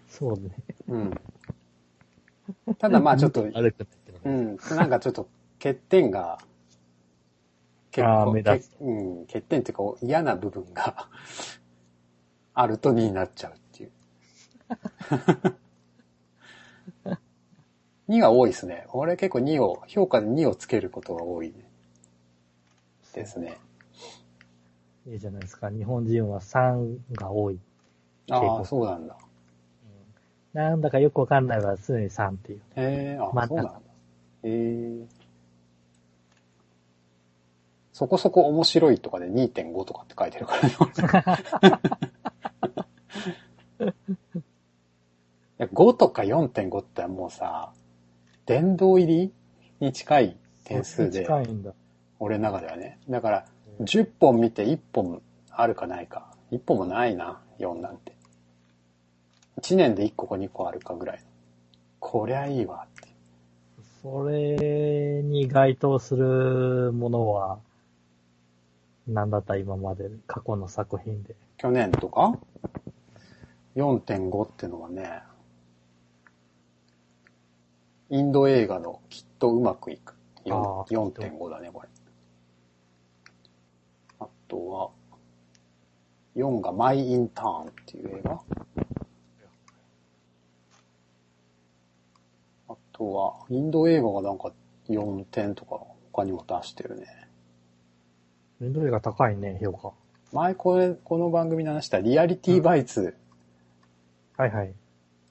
[0.09, 0.51] そうね。
[0.89, 1.21] うん。
[2.79, 3.73] ただまあちょっと、 悪くない
[4.25, 4.43] うね。
[4.53, 4.57] ん。
[4.77, 6.39] なんかちょっと欠点が、
[7.91, 8.91] 結構、目立つけう
[9.23, 11.09] ん、欠点っていうか嫌な部分が
[12.55, 13.91] あると2になっちゃうっていう。
[18.09, 18.87] 2が多いですね。
[18.93, 21.53] 俺結構2を、評価で2をつけることが多い
[23.13, 23.59] ですね。
[25.09, 25.71] いいじゃないですか。
[25.71, 27.61] 日本人は3が多い。
[28.31, 29.17] ああ、そうなんだ。
[30.53, 32.61] なんだかよくわかんないから、常に3っていう。
[32.77, 33.81] へえ、あ、真ん中そうなんだ。
[33.81, 33.81] へ
[34.45, 35.07] え。
[37.93, 40.75] そこそこ面白いとかで2.5とかって書いてるからね。
[45.59, 47.73] いや5とか4.5ってもうさ、
[48.45, 49.33] 殿堂入り
[49.81, 51.73] に近い点数で、近いんだ。
[52.19, 52.99] 俺の中ではね。
[53.09, 53.47] だから、
[53.81, 56.31] 10本見て1本あるかないか。
[56.51, 58.13] 1本もないな、4なんて。
[59.61, 61.25] 1年で1個か2個あるかぐらい。
[61.99, 63.09] こりゃいいわって。
[64.03, 67.59] それに該当するものは、
[69.07, 71.35] 何だった今まで過去の作品で。
[71.59, 72.39] 去年とか
[73.75, 75.23] ?4.5 ってのはね、
[78.11, 80.15] インド映画のきっとうまくいく。
[80.49, 81.89] あー4.5だね、これ。
[84.47, 84.91] あとは、
[86.37, 88.41] 4がマイ・インターンっていう映画？
[92.69, 94.53] あとは、インド映画がなんか
[94.89, 95.81] 4点とか
[96.13, 97.07] 他にも出してるね。
[98.61, 99.93] インド映画高いね、評価。
[100.33, 103.17] 前これ、この番組で話したリアリティバイツ
[104.37, 104.75] はいはい。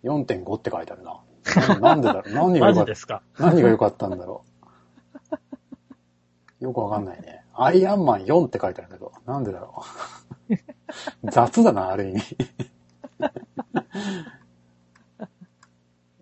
[0.03, 1.21] 4.5って書いてあるな。
[1.79, 2.29] ななんでだろう？
[2.33, 3.21] 何がマ良かっジですか？
[3.39, 4.43] 何が良かったんだろ
[6.61, 6.65] う？
[6.65, 7.44] よくわかんないね。
[7.57, 9.81] アイアンマン4って書いてあるけど、なんでだろ
[10.49, 10.55] う。
[11.31, 12.21] 雑だな、ある意味。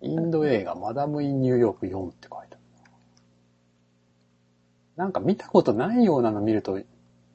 [0.00, 2.60] インド映画、マダム・イン・ニューヨーク4って書いてある
[4.96, 5.04] な。
[5.04, 6.80] なんか見たことないようなの見ると、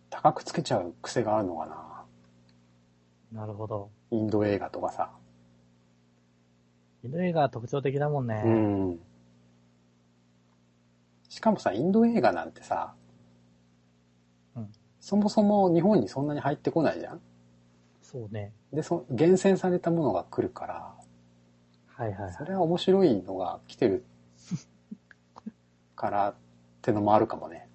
[0.09, 3.41] 高くつけちゃう癖があるのかな。
[3.41, 3.89] なるほど。
[4.11, 5.11] インド映画とかさ。
[7.03, 8.43] インド映画は特徴的だもんね。
[8.45, 8.99] うん。
[11.27, 12.98] しかもさ、インド映画なんてさ、うん
[15.09, 17.21] そもそも日本にそんなに入ってこないじゃん
[18.03, 18.53] そうね。
[18.71, 20.95] で、そ厳選されたものが来るから、
[21.87, 22.33] はいはいはい。
[22.33, 24.05] それは面白いのが来てる
[25.95, 26.35] からっ
[26.83, 27.67] てのもあるかもね。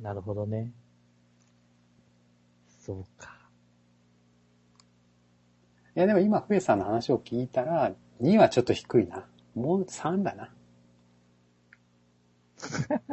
[0.00, 0.72] なるほどね。
[2.80, 3.38] そうか。
[5.94, 7.92] いや、でも今、ふえさんの話を聞いたら、
[8.22, 9.24] 2はちょっと低いな。
[9.54, 10.52] もう3だな。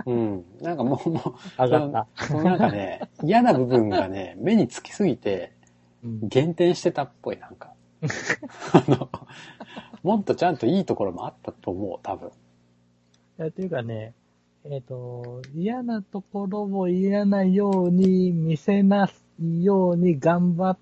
[0.06, 0.46] うん。
[0.62, 2.26] なんかもう、もう、上がった。
[2.28, 5.54] そのなんかね、嫌な部分がね、目につきすぎて、
[6.04, 6.28] うん。
[6.28, 7.74] 減点してたっぽい、なんか。
[8.74, 9.10] あの、
[10.04, 12.30] もっとちゃんといいところもあったと思う、多分。
[12.30, 12.32] い
[13.38, 14.14] や、というかね、
[14.64, 20.78] えっ、と、嫌なところを嫌なように見せないように頑張っ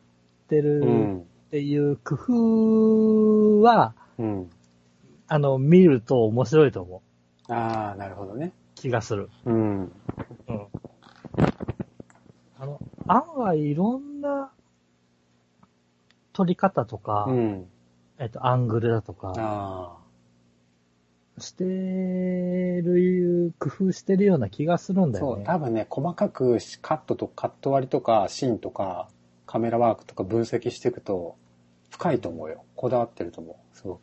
[0.47, 1.20] てうるん。
[1.20, 4.49] っていう工夫は、うん。
[5.28, 7.14] あの、見ると面白いと思う。
[7.48, 8.54] ああ、なるほどね。
[8.76, 9.30] 気がする。
[9.46, 9.82] うん。
[9.82, 9.91] うん。
[12.58, 14.52] あの、案外いろんな
[16.34, 17.68] 撮り方とか、うん。
[18.18, 19.98] えっと、アングルだとか、あ
[21.38, 25.43] してる、工夫してるような気がするんだよね。
[25.46, 29.10] 多分ね、細かくカットとカット割りとか、シーンとか、
[29.46, 31.36] カメラワークとか分析していくと、
[31.89, 32.64] 深いと思うよ。
[32.76, 33.78] こだわってると思う。
[33.78, 34.02] すごく。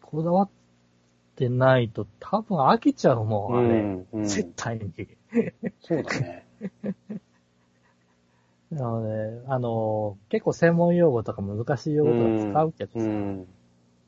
[0.00, 0.50] こだわっ
[1.36, 3.80] てないと多分飽きちゃうもん、あれ。
[3.80, 4.06] うん。
[4.12, 4.24] うん。
[4.24, 4.92] 絶対に。
[5.80, 6.46] そうだね。
[8.70, 13.46] なので、あの、結構専門用語とか難しい用語とか使うけどさ、うん。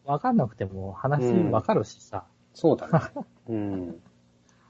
[0.04, 2.24] わかんなくても話うんわかるしさ、
[2.54, 3.00] そうだね。
[3.48, 4.02] うん。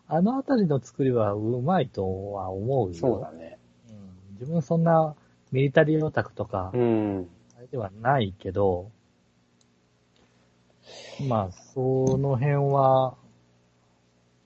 [0.09, 2.95] あのあたりの作りはうまいとは思うよ。
[2.95, 3.59] そうだね。
[3.89, 5.15] うん自分そんな
[5.53, 7.29] ミリタリーオタクとか、うん。
[7.57, 8.91] あれではないけど、
[11.21, 13.17] まあ、その辺は、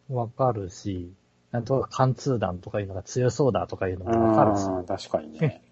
[0.09, 1.13] わかるし、
[1.51, 5.63] なんとか貫通弾とかいうのが強そうだとかいうのもわかるし、ああ、確かにね。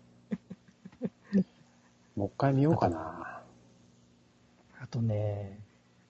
[2.16, 3.42] もう一回見ようかな。
[4.80, 5.58] あとね、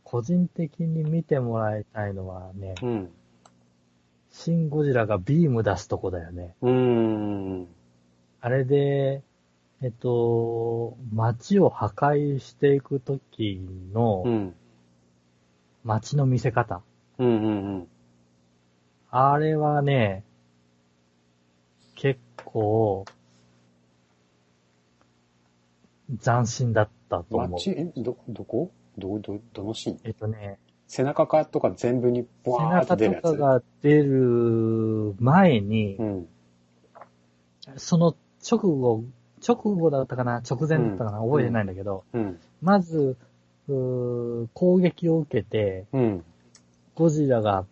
[0.04, 3.10] 個人的に見てもらいたいのはね、うん。
[4.30, 6.54] シン・ゴジラがビーム出すとこだよね。
[6.62, 7.68] うーん。
[8.40, 9.22] あれで、
[9.82, 13.60] えっと、街を破壊していくとき
[13.92, 14.54] のうん。
[15.82, 16.82] 街の見せ方。
[17.16, 17.88] うんうんうん。
[19.10, 20.24] あれはね、
[21.94, 23.06] 結構、
[26.22, 27.50] 斬新だったと思う。
[27.52, 28.70] 街、えど、どこ？
[28.98, 30.00] ど、ど、どのシーン？
[30.04, 33.22] えっとね、背中かとか全部にボ背ワーっ中て出るやつ？
[33.22, 36.28] とかが出る前にう、ん。
[37.76, 38.14] その
[38.46, 39.04] 直後、
[39.46, 40.42] 直後だったかな？
[40.48, 42.38] 直前だったかな、うん覚えてないんだけど、うん。
[42.62, 43.16] まず、
[43.68, 46.24] 攻撃を受けて、うん。
[46.94, 47.64] ゴジラが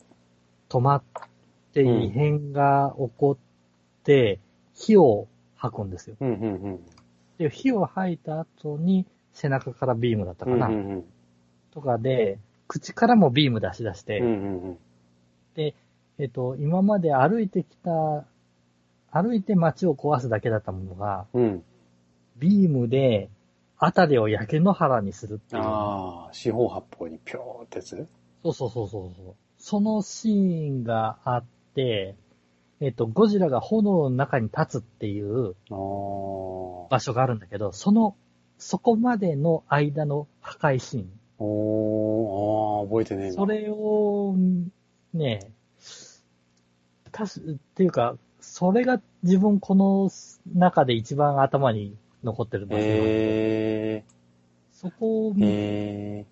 [0.69, 1.03] 止まっ
[1.73, 3.37] てうん異変が起こっ
[4.05, 4.39] て、
[4.75, 6.17] 火を吐くんですよ。
[7.37, 10.71] で、火を吐いた後に背中からビームだったかな？
[11.73, 14.27] とかで、口からもビーム出し出して、うん。
[14.27, 14.33] う
[14.71, 14.79] ん。
[15.57, 18.25] えっと、今まで歩いてきた、
[19.11, 21.65] 歩いて街を壊すだけだったものが、うん。
[22.39, 23.31] ビームで、
[23.79, 25.63] あたりを焼け野原にするっていう。
[25.63, 28.09] ああ、四方八方にピョーってやつ？
[28.43, 31.45] そうそうそうそうそのシーンがあっ
[31.75, 32.17] て、
[32.81, 38.17] えっ、と、ゴジラが炎の中に立つっていう場所があるんだけど、その、
[38.57, 41.11] そこまでの間の破壊シーン。
[41.39, 43.35] おー、あー覚えてねえな。
[43.35, 44.37] それを、
[45.13, 45.53] ね、
[47.11, 50.11] たし、っていうか、それが自分この
[50.55, 53.19] 中で一番頭に残ってる場所なんで、
[53.97, 54.05] え
[54.73, 56.25] そこをー、見え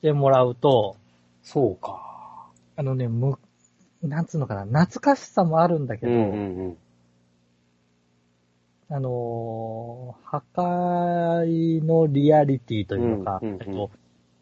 [0.00, 0.96] ー、てもらうと、
[1.42, 2.50] そうか。
[2.76, 3.38] あのね、む、
[4.02, 6.76] なんつうのかな、懐かしさもあるんだけど、うんうんうん。
[8.90, 13.90] あのー破壊のリアリティというのか、うんうんうんえっと、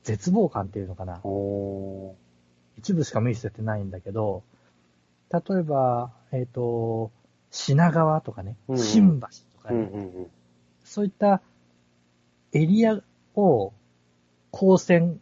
[0.03, 1.21] 絶望感っていうのかな。
[2.77, 4.43] 一部しか見せてないんだけど、
[5.33, 7.11] 例えば、えっ、と、
[7.51, 8.82] 品川とかね、うんうん。
[8.82, 9.26] 新橋
[9.61, 10.26] とかね、うんうんうん。
[10.84, 11.41] そういった
[12.53, 13.01] エリア
[13.34, 13.72] を
[14.53, 15.20] 光線、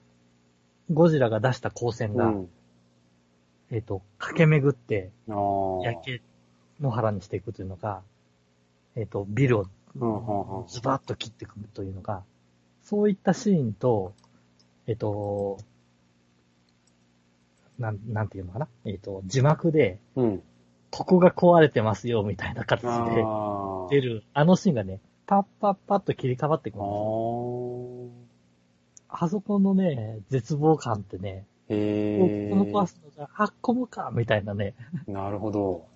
[0.92, 2.48] ゴジラが出した光線が、うん、
[3.70, 6.20] えっ、と、駆け巡って焼け
[6.80, 8.02] 野原にしていくというのが、
[8.96, 9.66] えっ、と、ビルを
[10.66, 12.24] ズバッと切っていくというのが、
[12.82, 14.12] そういったシーンと、
[14.86, 15.58] えっ、と、
[17.78, 18.68] なん、なんていうのかな？
[18.84, 20.42] えっ、と、字幕で、うん。
[20.97, 28.11] ここが壊れてますよ、みたいな形あでー出る、あのシーンがね、パッパッパッと切り替わってくあるんですよ。
[29.11, 29.24] ー。
[29.24, 34.74] あそこのね、絶望感ってね、えこの壊ー、すのじゃ、あっこむか、みたいなね。
[35.09, 35.86] なるほど。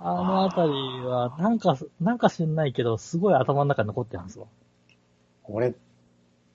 [0.00, 4.48] あのあたりは、なんか、なんか知んないけど、すごい頭の中に残ってるんですよ。
[5.44, 5.74] 俺、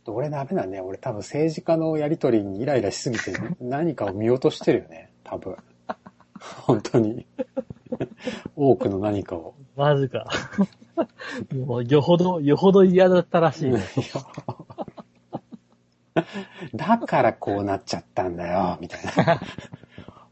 [0.08, 0.82] 俺ダメだね。
[0.82, 5.10] 俺多分政治家のやりとりにイライラしすぎて何かを見落としてるよね。
[5.24, 5.56] 多分。
[6.40, 7.26] 本当に。
[8.56, 9.56] 多くの何かを。
[9.76, 10.26] マジか。
[11.54, 13.74] もう、よほど、よほど嫌だったらしい。
[16.74, 19.42] だからこうなっちゃったんだよ、みたいな。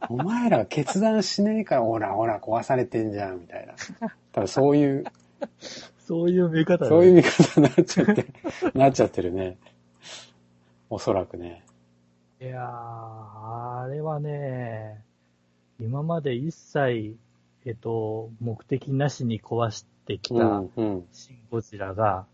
[0.09, 3.73] お前らが決断しねえから、ほらほら壊されてんじゃん、みたいな。
[4.31, 5.03] 多分そういう、
[5.99, 8.25] そういう見方だねそういう見方になっちゃって、
[8.73, 9.57] なっちゃってるね。
[10.89, 11.63] おそらくね。
[12.41, 15.01] いやー、あれはね、
[15.79, 17.15] 今まで一切、
[17.65, 21.07] えっと、目的なしに壊してきうたん、うん。
[21.11, 22.25] シン・ゴジラが、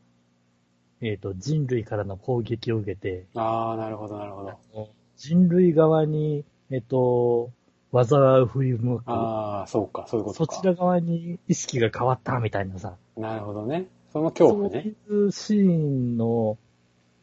[1.02, 4.90] えっと、人類からの攻撃を受けて、ああ、なるほど、なるほど。
[5.18, 7.52] 人類側に、えっと、
[7.92, 9.04] 災いを振り向く。
[9.08, 10.56] ああ、そうか、そういうことか。
[10.56, 13.88] そちら側に意識が変わったみたいなさ、なるほどね。
[14.12, 14.94] その恐怖ね。
[15.08, 16.58] そういうシーンの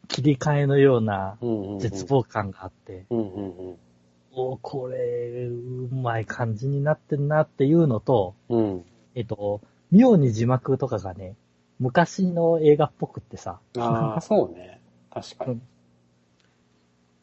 [0.07, 1.79] 切り替えのようなうんうんうん。
[1.79, 3.77] 絶望感があって、うんうんうん。
[4.37, 8.85] おこれ、うまい感じになってんなっていうのと、うん。
[9.15, 9.61] えっと、
[9.91, 11.35] 妙に字幕とかがね、
[11.79, 14.79] 昔の映画っぽくってさ、ああ、そうね。
[15.11, 15.59] 確かに。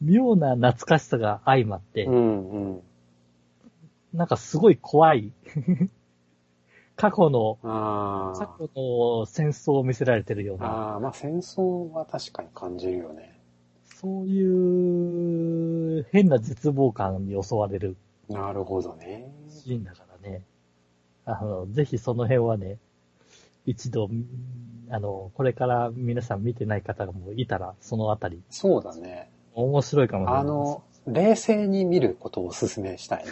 [0.01, 2.81] 妙な懐かしさが相まって、うんうん。
[4.13, 5.31] なんかすごい怖い、
[6.97, 10.59] 過去の、あ過去の戦争を見せられてるようあ。
[10.59, 13.34] な、ああ、まあ戦争は確かに感じるよね。
[14.01, 17.95] そういう変な絶望感に襲われる
[18.29, 19.31] なるほどね。
[19.49, 20.41] シーンだからね。
[21.25, 22.77] あの、ぜひその辺はね、
[23.65, 24.09] 一度、
[24.89, 29.29] あの、これから皆さん見てない方がもういたら、そのあたり、そうだね。
[29.53, 30.41] 面白いかもしれない。
[30.41, 33.31] あの、冷静に見ることをお勧めしたいね。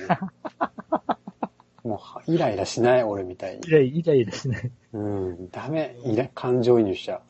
[1.83, 3.69] もう、イライラしない、俺みたいにイ。
[3.71, 4.71] ライイライラしない。
[4.93, 5.97] うん、ダメ。
[6.05, 7.21] イラ、感情移入しちゃう。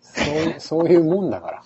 [0.00, 1.62] そういう、そういうもんだから。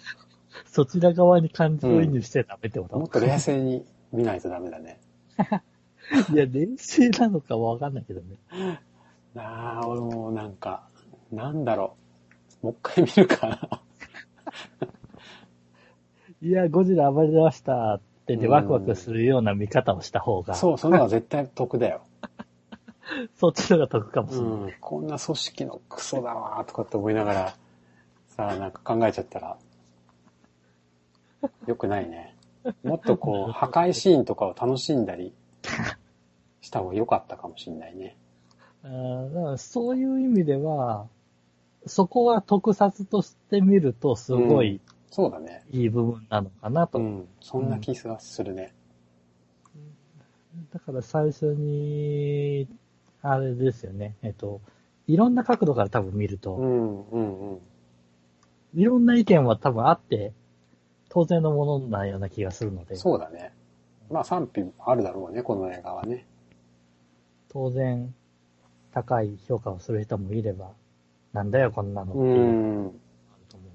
[0.79, 5.01] そちら側に感情移入してダメってこと、もっと冷静に見ないとダメだね。
[6.33, 8.37] いや、冷静なのかわかんないけどね。
[9.35, 10.89] ああ、俺もなんか、
[11.33, 11.97] なんだろ
[12.63, 12.67] う。
[12.67, 13.83] もう一回見るかな。
[16.43, 22.03] いや、ゴジラ暴れ出ましたってでうんワクワクするような見方をした方が、そう、その方が絶対得だよ。
[23.35, 24.51] そっちの方が得かもしれない。
[24.53, 27.55] うん、こんな組織のクソだわーとかって思いながら、
[28.29, 29.59] さあなんか考えちゃったら、
[31.67, 32.37] よくないね。
[32.83, 35.33] もっとこう、 破壊シーンとかを楽しんだり
[36.61, 38.17] した方が良かったかもしんないね。
[38.83, 41.09] あーだからそういう意味では、
[41.87, 44.81] そこは特撮として見るとすごい
[45.11, 45.65] そうだね。
[45.71, 46.99] いい部分なのかなと。
[46.99, 48.75] うん、そんな気がするね。
[50.73, 52.69] だから最初に、
[53.23, 54.17] あれですよね。
[54.23, 54.61] えっと、
[55.07, 57.61] いろんな角度から多分見ると、うん、うん、うん。
[58.75, 60.33] いろんな意見は多分あって、
[61.09, 63.53] 当然のものなような気がするので、そうだね。
[64.11, 66.27] まあ賛否あるだろうね、この映画はね。
[67.49, 68.15] 当然、
[68.93, 70.73] 高い評価をする人もいれば、
[71.33, 72.81] なんだよこんなのってういうの。
[72.81, 73.67] あると思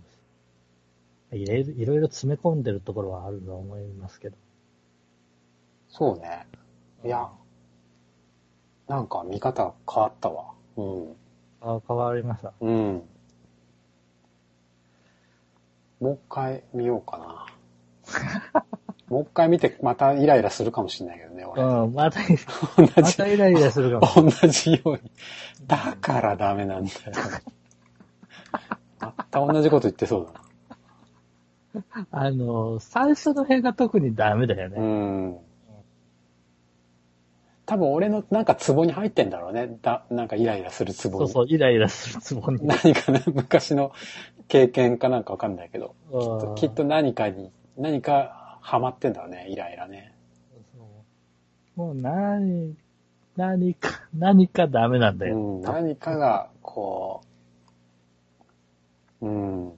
[1.32, 4.38] うし、いろいろいろいろ詰め込んでるところはあると思いますけど。
[5.88, 6.48] そうね。
[7.04, 7.30] いや、
[8.88, 10.54] なんか見方変わったわ。
[10.76, 11.16] うん。
[11.62, 12.54] あ変わりました。
[12.60, 13.04] うん。
[16.04, 17.46] もう一回見ようかな。
[19.08, 21.64] もう一回見て、またイライラするかもしれないけどね、俺。
[21.64, 22.20] うん、また、
[22.76, 24.30] 同まじ、たイライラするかも。
[24.30, 25.00] 同じように。
[25.66, 27.00] だからダメなんだよ。
[29.00, 30.28] また同じこと言ってそう
[31.74, 32.08] だな。
[32.12, 34.82] あの、最初の辺が特にダメだようね。
[34.82, 35.38] ん。
[37.66, 39.78] 多分俺のなんかツボに入ってんだろうね。
[39.82, 41.28] だ、なんかイライラするツボに。
[41.30, 42.60] そうそう、イライラするツボに。
[42.66, 43.94] 何かね、昔の
[44.50, 50.14] 経験かなんかわかんないけど、うんきっと何かに、何かハマってんだろうね、イライラね。
[50.76, 52.76] そうもう何、
[53.38, 55.38] 何か、何かダメなんだよ。
[55.38, 57.22] うん、何かが、こ
[59.22, 59.74] う、うん、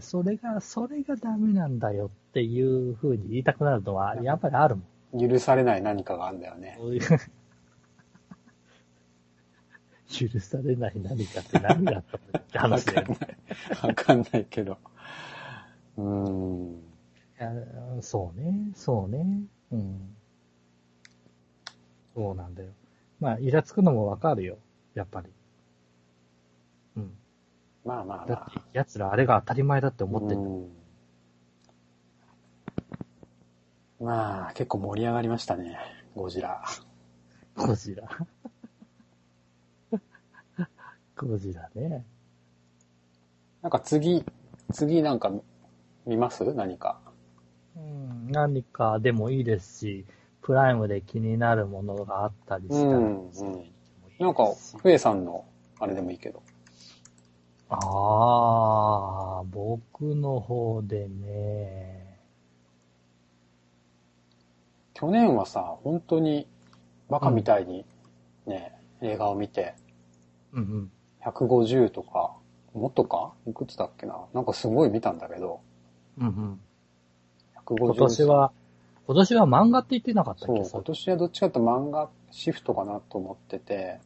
[0.00, 4.84] それが、それがダメなんだよっていう風に言いたくなるのは、やっぱりあるもん。
[5.12, 6.78] 許されない何かがあるんだよね。
[10.10, 13.18] 許されない何かって何があったのってわ話だよね。
[13.82, 14.78] わかんないけど。
[15.96, 16.82] うん。
[17.40, 17.52] いや
[18.00, 19.42] そうね、そうね。
[19.70, 20.16] うん。
[22.14, 22.70] そうなんだよ。
[23.20, 24.58] まあ、イラつくのもわかるよ。
[24.94, 25.28] やっぱり。
[26.96, 27.12] うん。
[27.84, 28.26] まあまあまあ。
[28.26, 30.40] だって、奴らあれが当たり前だって思ってる。
[30.40, 30.78] うん
[34.00, 35.76] まあ、結構盛り上がりましたね、
[36.14, 36.62] ゴジラ。
[37.56, 38.08] ゴジラ。
[41.16, 42.06] ゴジラね。
[43.60, 44.24] なんか次、
[44.72, 45.32] 次なんか
[46.06, 46.44] 見ます？
[46.54, 47.00] 何か。
[47.76, 50.06] うん、何かでもいいですし、
[50.42, 53.64] プライムで気になるものがあったりしたら、うんうん
[54.20, 55.44] なんか、ふえさんの、
[55.78, 56.42] あれでもいいけど。
[57.68, 61.97] ああ、僕の方でね、
[64.98, 66.48] 去年はさ、本当に
[67.08, 67.84] バカみたいに
[68.46, 69.76] ね、映画を見て、
[70.52, 70.90] うんうん。
[71.24, 72.32] 150とか、
[72.74, 73.32] もっとか？
[73.46, 74.18] いくつだっけな？
[74.34, 75.60] なんかすごい見たんだけど、
[76.18, 76.60] うんうん。
[77.64, 78.50] 150今年は、
[79.06, 80.64] 今年は漫画って言ってなかったっけ？
[80.64, 84.00] そう、今年はどっちかというと漫画シフトかなと思ってて、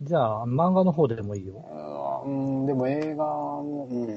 [0.00, 0.06] うん。
[0.06, 2.22] じゃあ、漫画の方でもいいよ。
[2.24, 4.08] うん、でも映画も、うん、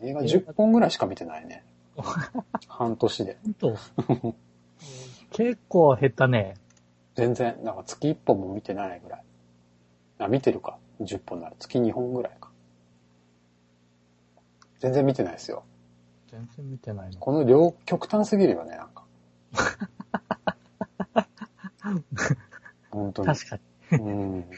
[0.00, 1.64] 映画10本ぐらいしか見てないね。
[2.66, 3.36] 半年で。
[3.44, 3.76] 本
[4.08, 4.34] 当？
[5.36, 6.54] 結構減ったね。
[7.14, 9.22] 全然、なんか月1本も見てないぐらい。
[10.18, 10.78] あ、見てるか。
[11.02, 12.50] 10本なら月2本ぐらいか。
[14.78, 15.64] 全然見てないですよ。
[16.30, 17.20] 全然見てないの。
[17.20, 19.04] この両、極端すぎるよね、なんか。
[22.90, 23.28] 本当に。
[23.28, 23.58] 確か
[23.92, 23.98] に。
[23.98, 24.50] うん。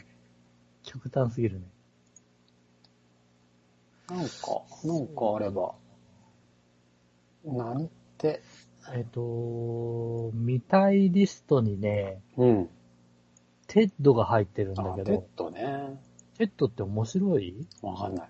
[0.85, 1.66] 極端すぎるね。
[4.11, 5.74] なんか、なんかあれば。
[7.45, 8.43] 何って、
[8.95, 12.70] えっ、と、見たいリストにね、うん。
[13.66, 16.01] テッドが入ってるんあテッだけど、ドね。
[16.39, 17.66] テッドって面白い？
[17.82, 18.28] わかんない。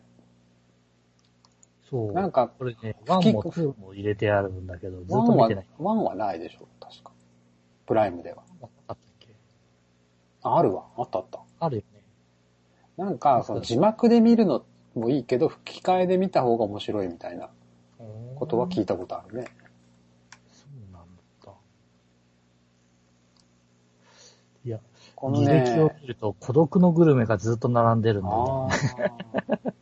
[1.88, 2.12] そう。
[2.12, 5.66] なんか、これね、1も2も入れてあるんだけど、ずっと見てない。
[5.78, 7.12] ワンはないでしょ、確か。
[7.86, 8.42] プライムでは。
[8.62, 9.28] あったっけ？
[10.42, 10.86] あ、あるわ。
[10.96, 11.40] あったあった。
[11.61, 12.02] あるよね。
[12.96, 17.48] なんか、その字幕で見るのもいいけど、吹き替えで見た方が面白いみたいな
[18.34, 19.44] ことは聞いたことあるね。
[20.48, 21.06] そうなん
[21.44, 21.52] だ。
[24.64, 24.80] いや、
[25.20, 29.12] この履歴をね、見ると孤独のグルメがずっと並んでるんだよね。
[29.58, 29.72] あ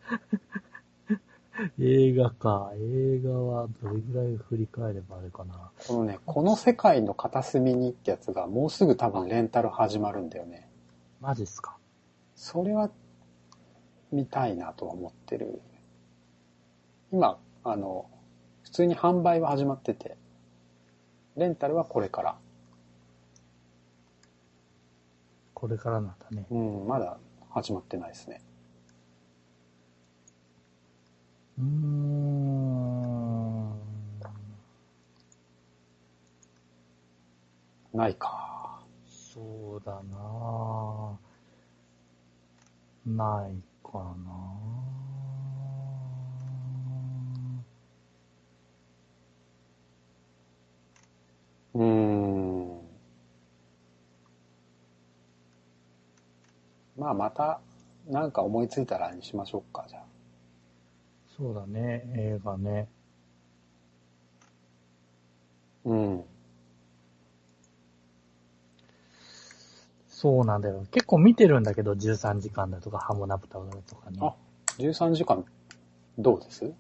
[1.78, 2.72] 映画か。
[2.74, 5.70] 映画はどれぐらい振り返ればあれかな。
[5.78, 10.70] ーこのね、この世界の片隅にってやつがもうすぐ多分レンタル始まるんだよね。
[11.20, 11.76] マジっすか。
[12.34, 12.88] それは
[14.12, 15.60] 見たいなとは思ってる。
[17.12, 18.06] 今、あの、
[18.62, 20.16] 普通に販売は始まってて、
[21.36, 22.38] レンタルはこれから。
[25.56, 26.44] これからなんだね。
[26.50, 27.16] うん、まだ
[27.48, 28.42] 始まってないですね。
[31.58, 33.70] うーん。
[37.94, 38.82] ないか。
[39.06, 41.18] そうだな
[43.06, 44.14] ないかな
[51.74, 52.45] うーん。
[56.97, 57.60] まあ、また、
[58.09, 60.02] なんか思いついたらにしましょうか、じゃあ。
[61.36, 62.89] そうだね、映画ね。
[65.85, 66.24] うん。
[70.09, 70.85] そうなんだよ。
[70.90, 74.18] 結構見てるんだけど、13時間だとか、ハモナプタだとかね。
[74.23, 74.35] あ
[74.78, 75.44] 13時間、
[76.18, 76.64] どうです？
[76.64, 76.73] い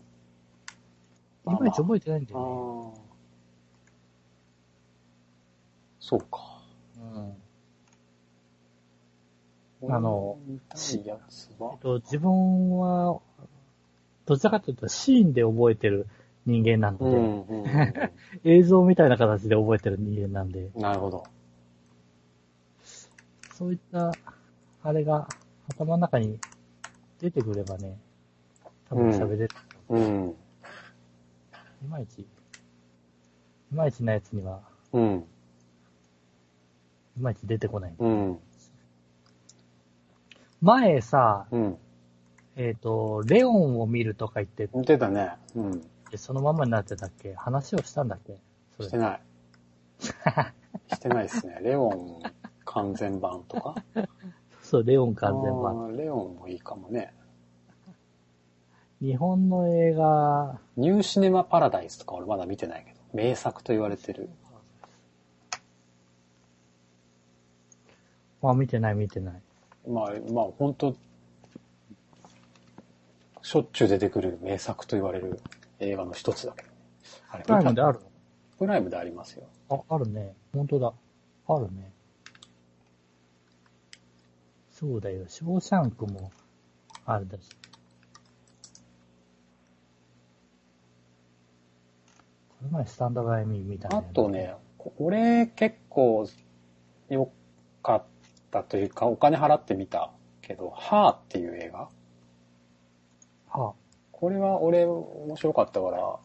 [1.44, 3.00] まいち覚えてないんだあよあ。
[6.00, 6.62] そうか。
[6.96, 7.02] ね。
[7.02, 7.34] うん。
[9.82, 13.20] あの、えっ、と、自分は、
[14.24, 16.06] どちらかというとシーンで覚えてる
[16.46, 17.66] 人間なので、うんうんうん
[18.44, 21.24] 映像みたいな形で覚えてる人間なんで、なるほど。
[23.52, 24.12] そういった、
[24.82, 25.28] あれが
[25.68, 26.38] 頭の中に
[27.18, 27.98] 出てくればね、
[28.88, 29.48] 多分喋れる。
[29.88, 30.36] うん。
[31.82, 32.26] いまいち、い
[33.72, 34.62] まいちなやつには、
[34.92, 35.24] うん。
[37.16, 37.94] いまいち出てこない。
[37.98, 38.38] うん。
[40.60, 41.78] 前さ、うん。
[42.56, 45.32] えっ、と、レオンを見るとか言って、見てたね。
[45.54, 45.82] うん。
[46.16, 47.34] そのままになってたっけ？
[47.34, 48.38] 話をしたんだっけ？
[48.76, 49.20] それしてない。
[50.94, 51.58] してないですね。
[51.62, 52.20] レオン
[52.64, 53.74] 完全版とか？
[54.62, 55.84] そう、レオン完全版。
[55.86, 57.12] あーレオンもいいかもね。
[59.02, 64.30] 日本の映画、ニューシネマパラダイスとか俺まだ見てないけど、名作と言われてる。
[68.40, 69.42] まあ見てない見てない。
[69.86, 70.96] まあ、まあ本当
[73.42, 75.40] しょっちゅう出てくる名作と言われる
[75.78, 76.74] 映画の一つだけどね。
[77.30, 78.00] あれプライムである
[78.58, 79.44] プライムでありますよ。
[79.70, 80.34] あ、あるね。
[80.52, 80.92] 本当だ。
[81.48, 81.92] あるね。
[84.72, 85.26] そうだよ。
[85.28, 86.32] ショーシャンクも
[87.04, 87.48] あるだし。
[92.58, 96.26] この前スタンドバイミー見たんだあよとね、こ俺結構
[97.08, 97.30] 良
[97.82, 98.04] かっ
[98.62, 100.10] たというか、お金払ってみた
[100.40, 101.88] けど、ハーっていう映画？
[103.48, 103.74] は
[104.12, 106.18] これは俺面白かったから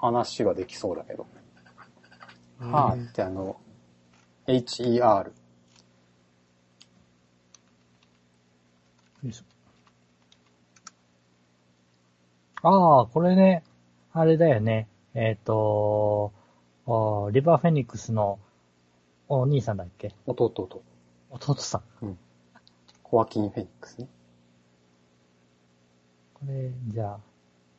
[0.00, 1.26] 話ができそうだけど。
[2.60, 3.56] あ、ハーってあの、
[4.46, 5.26] HER。
[5.26, 5.32] よ
[9.24, 9.44] いしょ
[12.64, 13.64] ああ、これね、
[14.12, 14.88] あれだよね。
[15.14, 16.32] えっ、と
[16.86, 18.38] あリバーフェニックスの
[19.28, 20.12] お兄さんだっけ？
[20.26, 20.82] 弟と、
[21.32, 22.18] 弟さん。
[23.02, 24.08] コワキン・フェニックスね。
[26.34, 27.20] これ、じゃあ、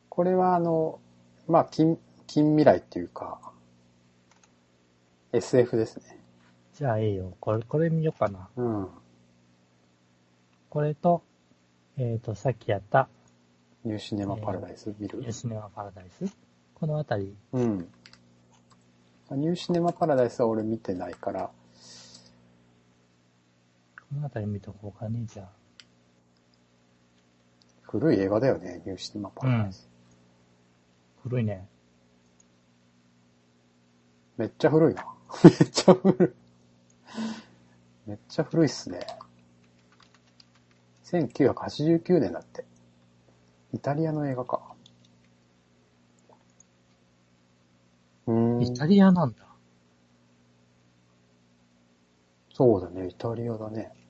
[0.08, 1.00] これはあの、
[1.46, 3.40] まあ、近、近未来っていうか、
[5.32, 6.20] SF ですね。
[6.74, 7.36] じゃあええよ。
[7.40, 8.48] これ、これ見ようかな。
[8.56, 8.88] うん。
[10.70, 11.22] これと、
[11.96, 13.08] えっ、と、さっきやった、
[13.84, 16.24] ニューシネマ・パラダイス見る、ニューシネマパラダイス？
[16.74, 17.88] このあたり、うん。
[19.30, 21.50] ニューシネマ・パラダイスは俺見てないから、
[24.14, 25.48] このあたり見とこうかね、じゃあ。
[27.82, 29.88] 古い映画だよね、ニューシネマ・パラダイス。
[31.24, 31.66] 古いね。
[34.36, 35.04] めっちゃ古いな。
[35.42, 36.36] めっちゃ古
[38.06, 38.08] い。
[38.08, 39.00] めっちゃ古いっすね。
[41.02, 42.64] 1989年だって。
[43.72, 44.76] イタリアの映画か。
[48.26, 48.62] うーん。
[48.62, 49.44] イタリアなんだ。
[52.52, 54.03] そうだね、イタリアだね。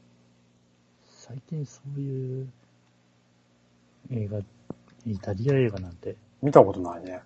[1.35, 2.48] 最近そういう
[4.12, 4.39] 映画、
[5.05, 7.23] イタリア映画なんて見たことないね。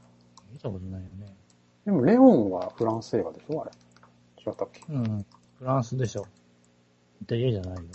[0.50, 1.36] 見たことないよね。
[1.84, 3.70] でも、レオンはフランス映画でしょあれ。
[4.46, 4.80] 違ったっけ？
[4.90, 5.26] イうん。
[5.58, 6.26] フランスでしょ。
[7.20, 7.90] イタリアじゃないよ。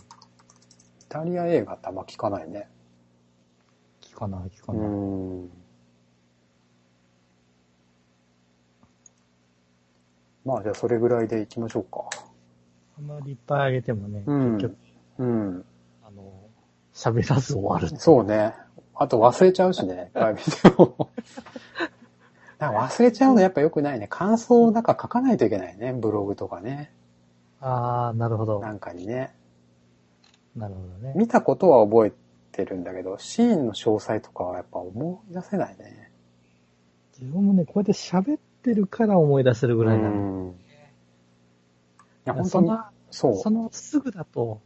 [1.10, 2.70] タリア映画ってあんま聞かないね。
[4.00, 4.88] 聞かない、聞かない。
[4.88, 5.50] ん。
[10.46, 12.08] まあ、じゃあそれぐらいで行きましょうか。
[13.00, 14.78] あんまりいっぱいあげてもね、うん結局、
[15.18, 15.66] うん。
[16.94, 17.90] 喋らず終わる。
[17.98, 18.54] そうね。
[18.96, 21.10] あと忘れちゃうしね、いっぱい見ても。
[22.60, 24.08] 忘れちゃうのやっぱ良くないね。
[24.08, 25.94] 感想をなんか書かないといけないね。
[25.94, 26.94] ブログとかね。
[27.60, 28.60] あー、なるほど。
[28.60, 29.34] なんかにね。
[30.56, 31.14] なるほどね。
[31.16, 32.14] 見たことは覚え
[32.52, 36.12] てるんだけど、シーンの詳細とかはやっぱ思い出せないね。
[37.20, 40.16] 自分もね、こうやって喋ってるから思い出せるぐらいなの。
[40.16, 40.50] うん。
[40.52, 40.54] い
[42.26, 42.80] や、本当に、その、
[43.10, 43.36] そう。
[43.38, 44.62] そのすぐだと、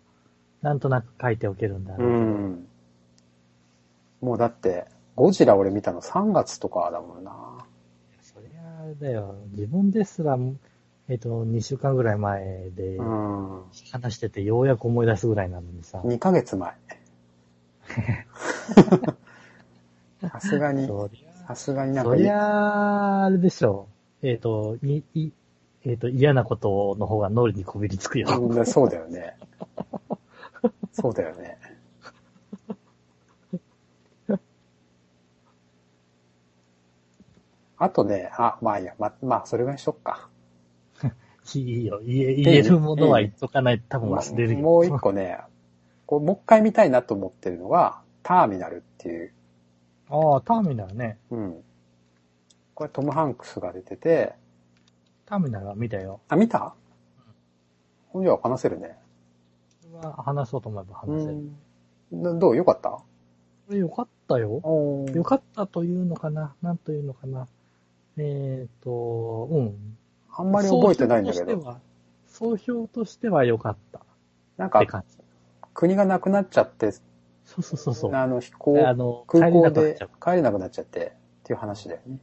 [0.68, 2.10] なんとなく書いておけるんだろう。
[2.10, 2.68] ん。
[4.20, 4.84] もうだって、
[5.16, 7.32] ゴジラ俺見たの3月とかだもんな。
[8.22, 9.38] そりゃあれだよ。
[9.52, 10.38] 自分ですら、
[11.08, 13.62] えっ、と、2週間ぐらい前でうん。
[13.94, 16.02] 話しててようやく思い出すぐらいなのにさ。
[16.04, 16.74] 2ヶ月前。
[20.30, 23.88] さすがに、そりさすがになんかいい、ゃあ、あれでしょ。
[24.22, 25.32] えっ、と、い、い、
[25.86, 28.28] えっ、と、嫌なことの方が脳裏にこびりつくよ。
[28.38, 29.38] うんそうだよね。
[31.00, 31.60] そうだよね。
[37.78, 40.28] あとね、あ、まあいいや、ま、まあ、それぐらいにしとくか。
[41.54, 42.02] いいよ。
[42.04, 44.60] 言え、言えるものは言っとかないと多分忘れるよ。
[44.60, 45.38] もう一個ね、
[46.08, 49.32] こうもう一回見たいなと思ってるのが、ターミナルっていう、
[50.10, 51.20] ああ、ターミナルね。
[51.30, 51.64] うん。
[52.74, 54.34] これトム・ハンクスが出てて、
[55.28, 56.22] ターミナルは見たよ。
[56.28, 56.74] あ、見た？
[58.10, 58.98] ほんじゃ話せるね。
[59.94, 61.50] は話そうと思えば話せる。
[62.12, 62.40] うん。
[62.40, 62.56] どう？
[62.56, 63.00] よかった？
[63.76, 64.62] よかったよ。
[64.64, 66.56] およかったというのかな？
[66.62, 67.48] なんというのかな？
[68.18, 69.98] えっ、と、うん。
[70.30, 71.78] あんまり覚えてないんだけど。
[72.28, 74.02] 総評としては、良かった
[74.58, 74.84] なんか。
[75.74, 77.02] 国がなくなっちゃって、そ
[77.58, 78.16] うそうそうそう。
[78.16, 82.20] あの、飛行、あの、空港で帰れなくなっちゃって、っていう話だよね。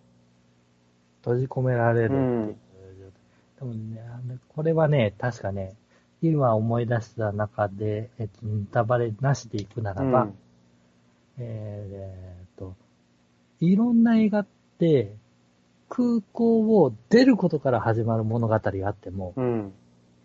[1.23, 2.21] 閉じ込められるっていう
[3.63, 3.95] うん。
[3.95, 3.99] でも
[4.35, 5.75] ね、これはね、確かね、
[6.31, 10.35] 今思い出した中で、えっと、ネタバレなしでいくならば、うん
[11.39, 12.75] えーっと、
[13.61, 14.47] いろんな映画っ
[14.79, 15.15] て、
[15.89, 19.73] 空港を出ることから始まる物語があっても、うん。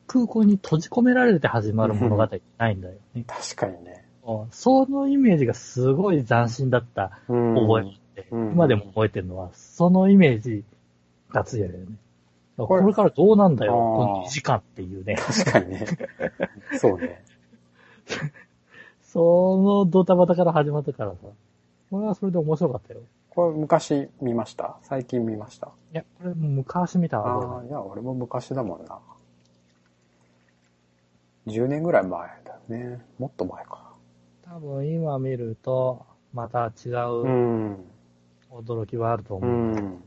[0.08, 3.24] 空港に閉じ込められて始まる物語ってないんだよね。
[3.28, 4.04] 確かにね。
[4.52, 7.56] そのイメージがすごい斬新だったうん。
[7.56, 10.64] 覚えって、うん今でも覚えてるのは、そのイメージ
[11.30, 11.86] が強いよね。
[12.66, 15.16] ここれれからどうなんだよ、この2時間っていうね。
[15.16, 15.86] 確かにね。
[16.80, 17.24] そうね。
[19.02, 21.18] そのドタバタから始まったからさ。
[21.92, 23.00] これはそれで面白かったよ。
[23.32, 24.78] これ昔見ました？
[24.84, 25.70] 最近見ました？
[25.92, 27.60] いや、これ昔見たあわ。
[27.62, 29.00] あ、いや、俺も昔だもんな。
[31.48, 33.04] 10年ぐらい前だよね。
[33.18, 33.94] もっと前か。
[34.44, 37.24] 多分今見ると、また違う。
[37.24, 37.78] うん
[38.52, 39.52] 驚きはあるとう思う。
[39.52, 40.04] ん。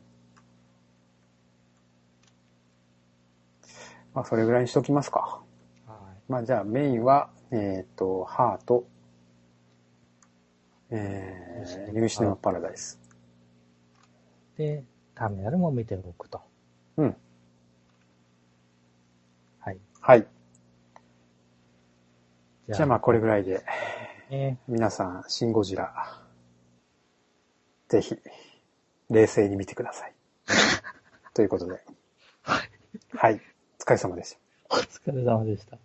[4.14, 5.42] まあ、それぐらいにしときますか。
[5.86, 5.98] は
[6.28, 8.84] まあ、じゃあメインは、えっ、と、ハート、
[10.90, 13.00] えー、ニューシネマパラダイス。
[14.56, 14.58] い。
[14.58, 14.84] で、
[15.14, 16.40] ターミナルも見ておくと。
[16.98, 17.16] うん。
[19.60, 19.78] はい。
[20.00, 20.26] はい。
[22.68, 23.64] じじゃあまあ、これぐらいで、
[24.30, 26.22] ね、皆さん、シン・ゴジラ、
[27.88, 28.16] ぜひ、
[29.10, 30.14] 冷静に見てください。
[31.34, 31.84] ということで。
[33.14, 33.40] はい。
[33.40, 33.51] お
[33.82, 34.36] 疲れ様でし
[34.70, 34.76] た。
[34.76, 35.76] お疲れ様でした。